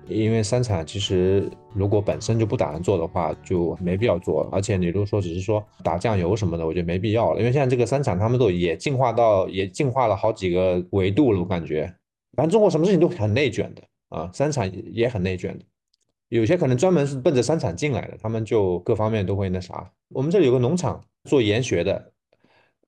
[0.07, 4.47] 因为三产其实如果本身就不打算做的话，就没必要做。
[4.51, 7.39] 而且你如果说只是说打酱油什么的，我觉得没必要了。
[7.39, 11.91] 因为现在这个三产他们都也进化到也进化了好几个维度了，我感觉。
[12.35, 15.65] 反正中国什么事情都很内卷的啊，三产也很内卷的。
[16.29, 19.91] 有些可能专门是奔着三产进来的，他们就各方面都会那啥。
[20.09, 22.13] 我们这里有个农场做研学的，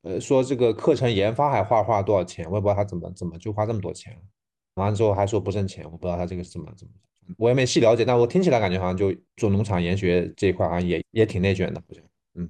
[0.01, 4.19] 呃，说这个课程研发还花花多少钱，我也不知道他怎么怎么就花这么多钱。
[4.73, 6.93] 完了之后还说不挣钱，我不知道他这个是怎么怎么，
[7.37, 12.03] 我也没细了解，但我听起来感觉好像就做农场研学这一块好像也也挺内卷的，好像，
[12.35, 12.49] 嗯，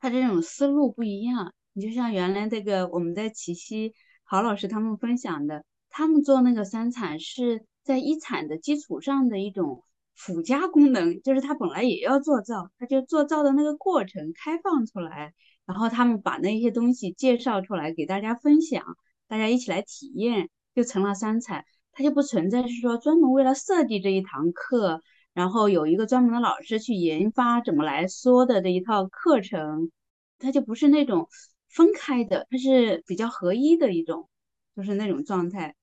[0.00, 1.52] 他这种思路不一样。
[1.74, 3.94] 你就像原来这个我们在齐溪
[4.24, 9.84] 郝老师他们分享的，他们做那个三产是在一产的基础上的一种
[10.16, 15.32] 附加功能，就是他本来也要做造，他就做造的那个过程开放出来，
[15.66, 18.96] 然后他们把那些东西介绍出来给大家分享，
[19.28, 20.50] 大家一起来体验。
[20.74, 25.02] 就成了三产，它就不存在是说专门为了设计这一堂课，
[25.34, 29.90] 然后有一个专门的老师去研发怎么来说的这一套课程，
[30.38, 31.28] 它就不是那种
[31.68, 34.30] 分开的，它是比较合一的一种，
[34.74, 35.76] 就是那种状态。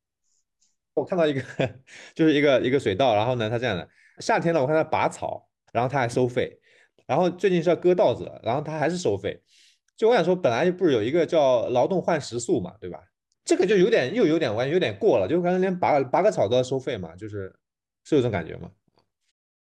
[0.93, 1.41] 我看到一个，
[2.15, 3.87] 就是一个一个水稻，然后呢，它这样的，
[4.19, 6.59] 夏天呢，我看它拔草，然后它还收费，
[7.07, 9.41] 然后最近是要割稻子，然后它还是收费。
[9.95, 12.99] 就我想说，本来不是有一个叫劳动换食宿嘛，对吧？
[13.45, 17.53] 这个就有点又有点完，有点过了，就可能连拔拔个草都要收费嘛，就是
[18.03, 18.69] 是有这种感觉吗？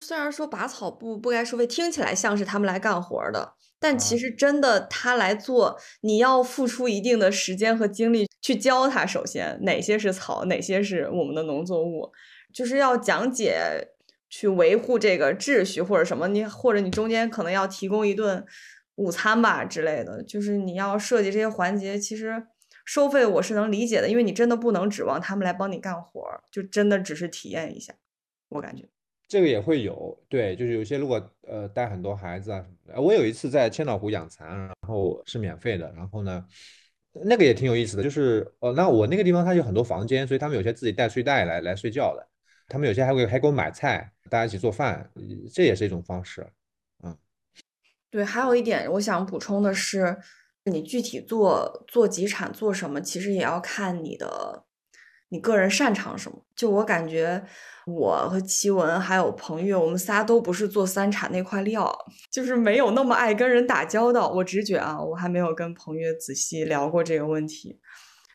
[0.05, 9.03] 虽然说拔草不不该收费，听起来像是他们来干活的，但其实真的他来做，你要付出一定的时间和精力去教他。
[9.03, 12.11] 首先，哪些是草，哪些是我们的农作物，
[12.53, 13.59] 就是要讲解，
[14.29, 18.45] 去维护这个秩序或者什么，你或者你中间可能要提供一顿
[18.97, 22.45] 午餐吧之类的，就是你要设计这些环节，其实。
[22.87, 27.95] 收费我是能理解的，因为你真的不能指望他们来帮你干活，就真的只是体验一下。
[28.49, 28.87] 我感觉
[29.27, 36.45] 这个也会有，对，就是有些如果呃带很多孩子啊什么的，我有一次在千岛湖养蚕，然后是免费的，然后呢，
[37.23, 42.27] 那个也挺有意思的，就是呃那我那个地方它有很多房间，所以他们有些自己带睡袋来来睡觉的，
[42.67, 45.09] 他们有些还会还给我买菜，大家一起做饭，
[45.53, 46.47] 这也是一种方式，
[47.03, 47.17] 嗯，
[48.11, 50.17] 对，还有一点我想补充的是。
[50.67, 54.64] 你具体做做集产做什么，其实也要看你的
[55.35, 56.41] 你个人擅长什么。
[56.55, 57.43] 就我感觉，
[57.85, 61.93] 我和齐文还有彭越，我们仨都不是做三产那块料，
[62.31, 64.29] 就是没有那么爱跟人打交道。
[64.29, 67.81] 我直觉啊，我还没有跟彭越仔细聊过这个问题。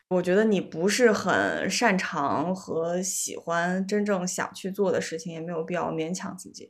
[0.09, 6.69] 我觉得你不是很擅长和喜欢真正想去做的事情，也没有必要勉强自己。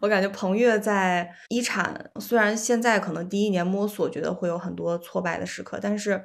[0.00, 6.24] 我感觉彭越在一产，虽然现在可能第一年摸索，觉得会有很多挫败的时刻，但是，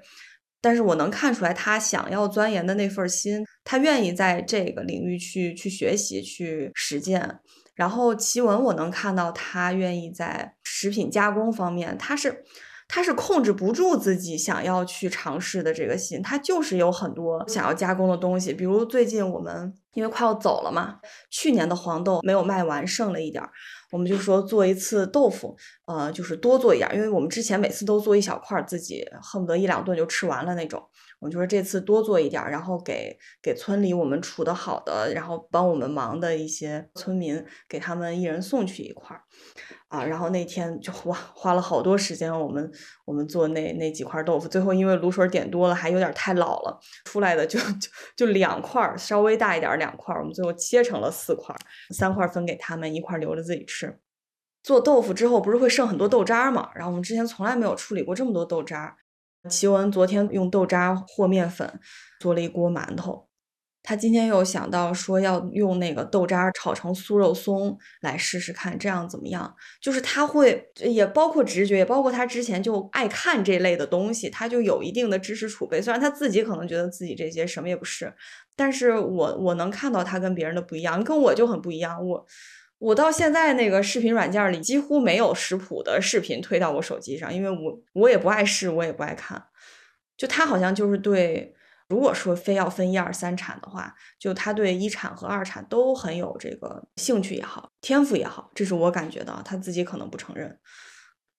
[0.63, 7.39] 但是我能看出来他想要钻研的那份心，他愿意在这个领域去去学习、去实践。
[7.75, 12.43] 然后奇文，我能看到他愿意在食品加工方面，他是。
[12.85, 20.99] 他是控制不住自己想要去尝试的这个心，他就是有很多想要加工的东西，比如最近我们因为快要走了嘛，
[21.31, 23.49] 去年的黄豆没有卖完，剩了一点儿，
[23.93, 30.81] 我们就说做一次豆腐，呃，就是多做一点，因为我们之前每次都做一小块，自己恨不得一两顿就吃完了那种，
[31.23, 39.23] 我就说这次多做一点，然后给给村里我们处的好的，然后帮我们忙的一些村民，给他们一人送去一块儿。
[39.87, 42.69] 啊，然后那天就哇，花了好多时间，我们
[43.05, 51.55] 我们做那那几块豆腐，最后因为卤水点多了，还有点太老了，出来的就就就两块，稍微大一点两块，我们最后切成了四块，
[51.91, 53.97] 三块分给他们，一块留着自己吃。
[54.63, 56.69] 做豆腐之后不是会剩很多豆渣嘛？
[56.73, 58.97] 然后我们之前从来没有处理过这么多豆渣。
[59.49, 61.79] 奇文昨天用豆渣和面粉
[62.19, 63.27] 做了一锅馒头。
[63.85, 69.53] 他今天又想到说要用那个豆渣炒成酥肉松来试试看，这样怎么样？
[69.81, 75.81] 就是他会也包括直觉，也包括他之前就爱看这类的东西，他就有一定的知识储备。
[75.81, 78.13] 虽然他自己可能觉得自己这些什么也不是，
[78.55, 82.01] 但是我我能看到他跟别人的不一样，跟我就很不一样。
[82.07, 82.25] 我
[82.83, 89.41] 我到现在那个视频软件里几乎没有食谱的视频推到我手机上，因为我我也不爱试，我也不爱看。
[90.17, 91.55] 就他好像就是对。
[91.89, 99.41] 如果说非要分一二三产的话，就他对一产和二产都很有这个兴趣也好，天赋也好，这是我感觉的。
[99.45, 100.57] 他自己可能不承认，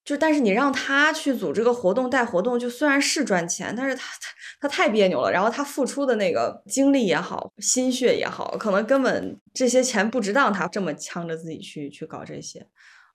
[0.05, 4.29] 就但是你让他去组织个活动带活动，就虽然是赚钱，但是他他
[4.61, 5.33] 他太别扭了。
[5.33, 12.67] 然后他付出的那个精力也好，心血也好，可能根本这些钱不值当他这么呛着自己去去搞这些。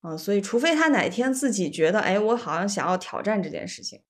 [0.01, 4.01] 嗯，所以除非他哪天自己觉得，哎，我好像想要挑战这件事情，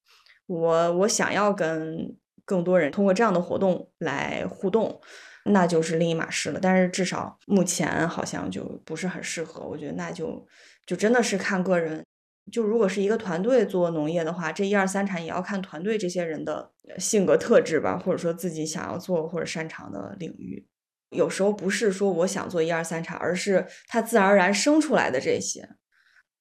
[0.48, 2.16] 我我想要跟。
[2.46, 5.00] 更多人通过这样的活动来互动，
[5.46, 6.60] 那就是另一码事了。
[6.60, 10.44] 但是至少目前好像就不是很适合，我觉得那就
[10.84, 12.04] 就真的是看个人。
[12.52, 20.66] 就如果是一个团队做农业的话，这一二三产也要看团队这些人的性格特质吧，或者说自己想要做或者擅长的领域。
[21.10, 25.68] 有时候不是说我想做一二三产，而是它自然而然生出来的这些，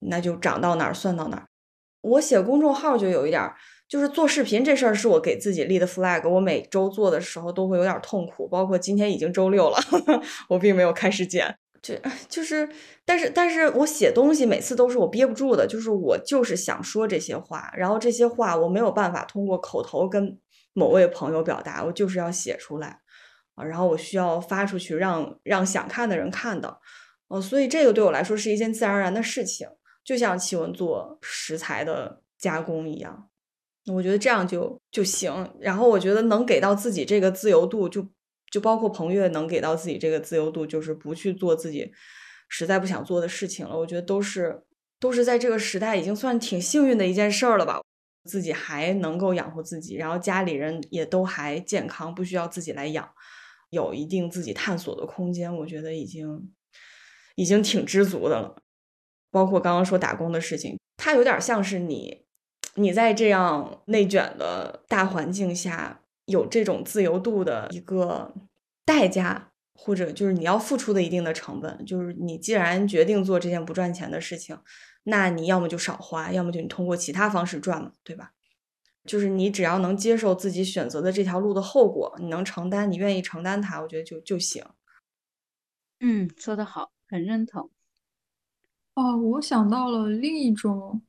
[0.01, 1.47] 那就长到哪儿算到哪儿。
[2.03, 3.51] 我写公众号就有一点，
[3.89, 9.79] 就是做视频这事儿是我给自己立的 flag，我每周做的时候都会有点痛苦，包括今天已经周六了，
[10.49, 11.95] 我并没有开始剪，就
[12.29, 12.69] 就是，
[13.05, 20.39] 但是但是我写东西每次都是我憋不住的，就是我就是想说这些话，然后这些话我没有办法通过口头跟
[20.73, 23.01] 某位朋友表达，我就是要写出来
[23.55, 26.81] 啊，然后我需要发出去，让让想看的人看到，
[27.29, 29.69] 哦，所以这个对我来说是一件自然而然的事情。
[30.05, 33.29] 就像奇文做食材的加工一样，
[33.93, 35.53] 我觉得这样就就行。
[35.61, 38.09] 然后我觉得能给到自己这个自由度，就
[38.51, 41.93] 就包括彭越能给到自己这个自由度，就是不去做自己
[42.49, 43.79] 实在不想做的事情了。
[43.79, 44.65] 我觉得都是
[45.01, 47.81] 都是在这个时代已经算挺幸运的一件事儿了吧。
[48.25, 53.09] 自己还能够养活自己，然后家里人也都还健康，不需要自己来养，
[53.71, 56.53] 有一定自己探索的空间，我觉得已经
[57.37, 58.63] 已经挺知足的了。
[59.31, 62.27] 包括刚刚说打工的事情，它有点像是你，
[62.75, 68.33] 你在这样内卷的大环境下，有这种自由度的一个
[68.85, 71.85] 代价，或者就是你要付出的一定的成本。
[71.85, 74.57] 就是你既然决定做这件不赚钱的事情，
[75.05, 78.33] 那你要么就少花，要么就你通过其他方式赚嘛，对吧？
[79.05, 84.63] 就是你只要能接受自己选择的这条路的后果，你能承担，你愿意承担它，我觉得就就行。
[86.01, 87.71] 嗯，说的好，很认同。
[88.95, 91.01] 哦，我想到了另一种，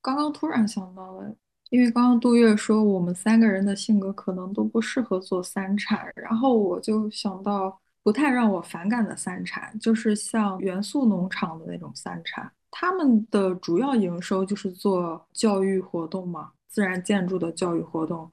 [0.00, 1.34] 刚刚突然想到了，
[1.70, 18.30] 因为刚刚杜月说我们三个人的性格可能都不适合做三产，然后我就想到不太让我反感的三产，就是像元素农场的那种三产，他们的主要营收就是做教育活动嘛，自然建筑的教育活动，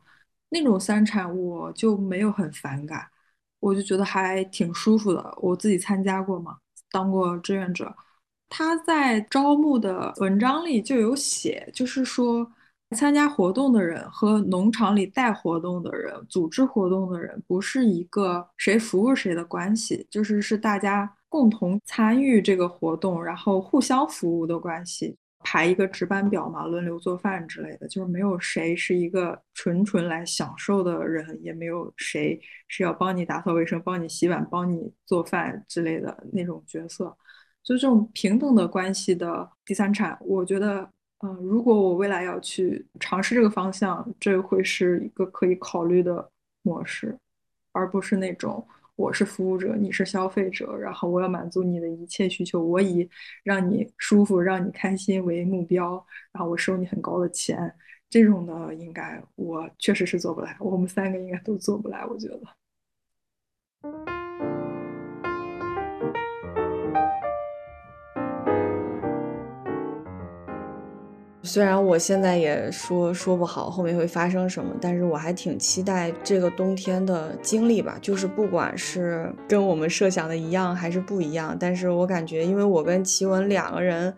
[0.50, 3.08] 那种三产我就没有很反感，
[3.60, 6.58] 我就觉得还挺舒服的，我自己参加过嘛，
[6.92, 7.96] 当过志愿者。
[8.50, 12.50] 他在招募的文章里就有写，就是说
[12.96, 37.16] 参加活动的人和农场里带活动的人、组织活动的人不是一个谁服务谁的关系，就是是大家共同参与这个活动，然后互相服务的关系，排一个值班表嘛，轮流做饭之类的，就是没有谁是一个纯纯来享受的人，也没有谁是要帮你打扫卫生、帮你洗碗、帮你做饭之类的那种角色。
[37.64, 40.90] 就这种平等的关系的第三产，我觉得，
[41.20, 46.30] 嗯，如果我未来要去尝试这个方向，这会是一个可以考虑的
[46.62, 47.18] 模式，
[47.72, 48.66] 而不是那种
[48.96, 53.10] 我是服务者，你是消费者，然后我要满足你的一切需求，我以
[53.44, 55.94] 让你舒服、让你开心为目标，
[56.32, 57.74] 然后我收你很高的钱，
[58.10, 64.27] 这种的应该我确实是做不来，我们三个应该都做不来，我觉得。
[71.48, 77.98] 虽然我现在也说说不好后面会发生什么，但是我还挺期待这个冬天的经历吧。
[78.02, 84.14] 就是不管是跟我们设想的一样还是不一样，但是我感觉，因为我跟奇文两个人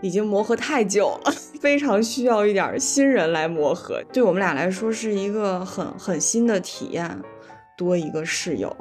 [0.00, 4.00] 已经磨合太久了， 非常需要一点新人来磨合。
[4.12, 7.20] 对我们俩来说是一个很很新的体验，
[7.76, 8.74] 多一个室友，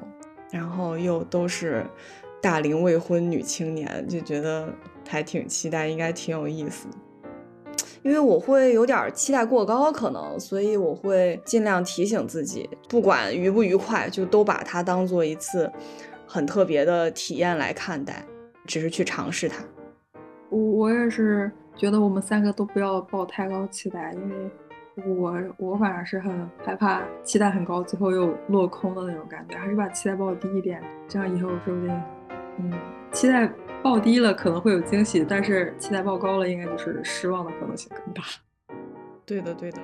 [0.51, 1.83] 然后又都是
[2.39, 4.71] 大龄未婚女青年，就觉得
[5.09, 6.85] 还挺期待，应该挺有意思。
[8.07, 15.69] 因为我会有点期待过高，可能，所以我会尽量提醒自己，不管愉不愉快，就都把它当做一次
[16.25, 18.23] 很特别的体验来看待，
[18.65, 19.61] 只是去尝试它。
[20.49, 32.01] 我我也是觉得我们三个都不要抱太高期待，因为我我反而是很害怕期待很高，最后又落空的那种感觉，还是把期待抱低一点，这样以后说不定，
[32.59, 32.71] 嗯，
[33.11, 33.51] 期待。
[33.83, 38.23] 报低了可能会有惊喜，但是期待报高了，应该就是失望的可能性更大。
[39.25, 39.79] 对的，对的。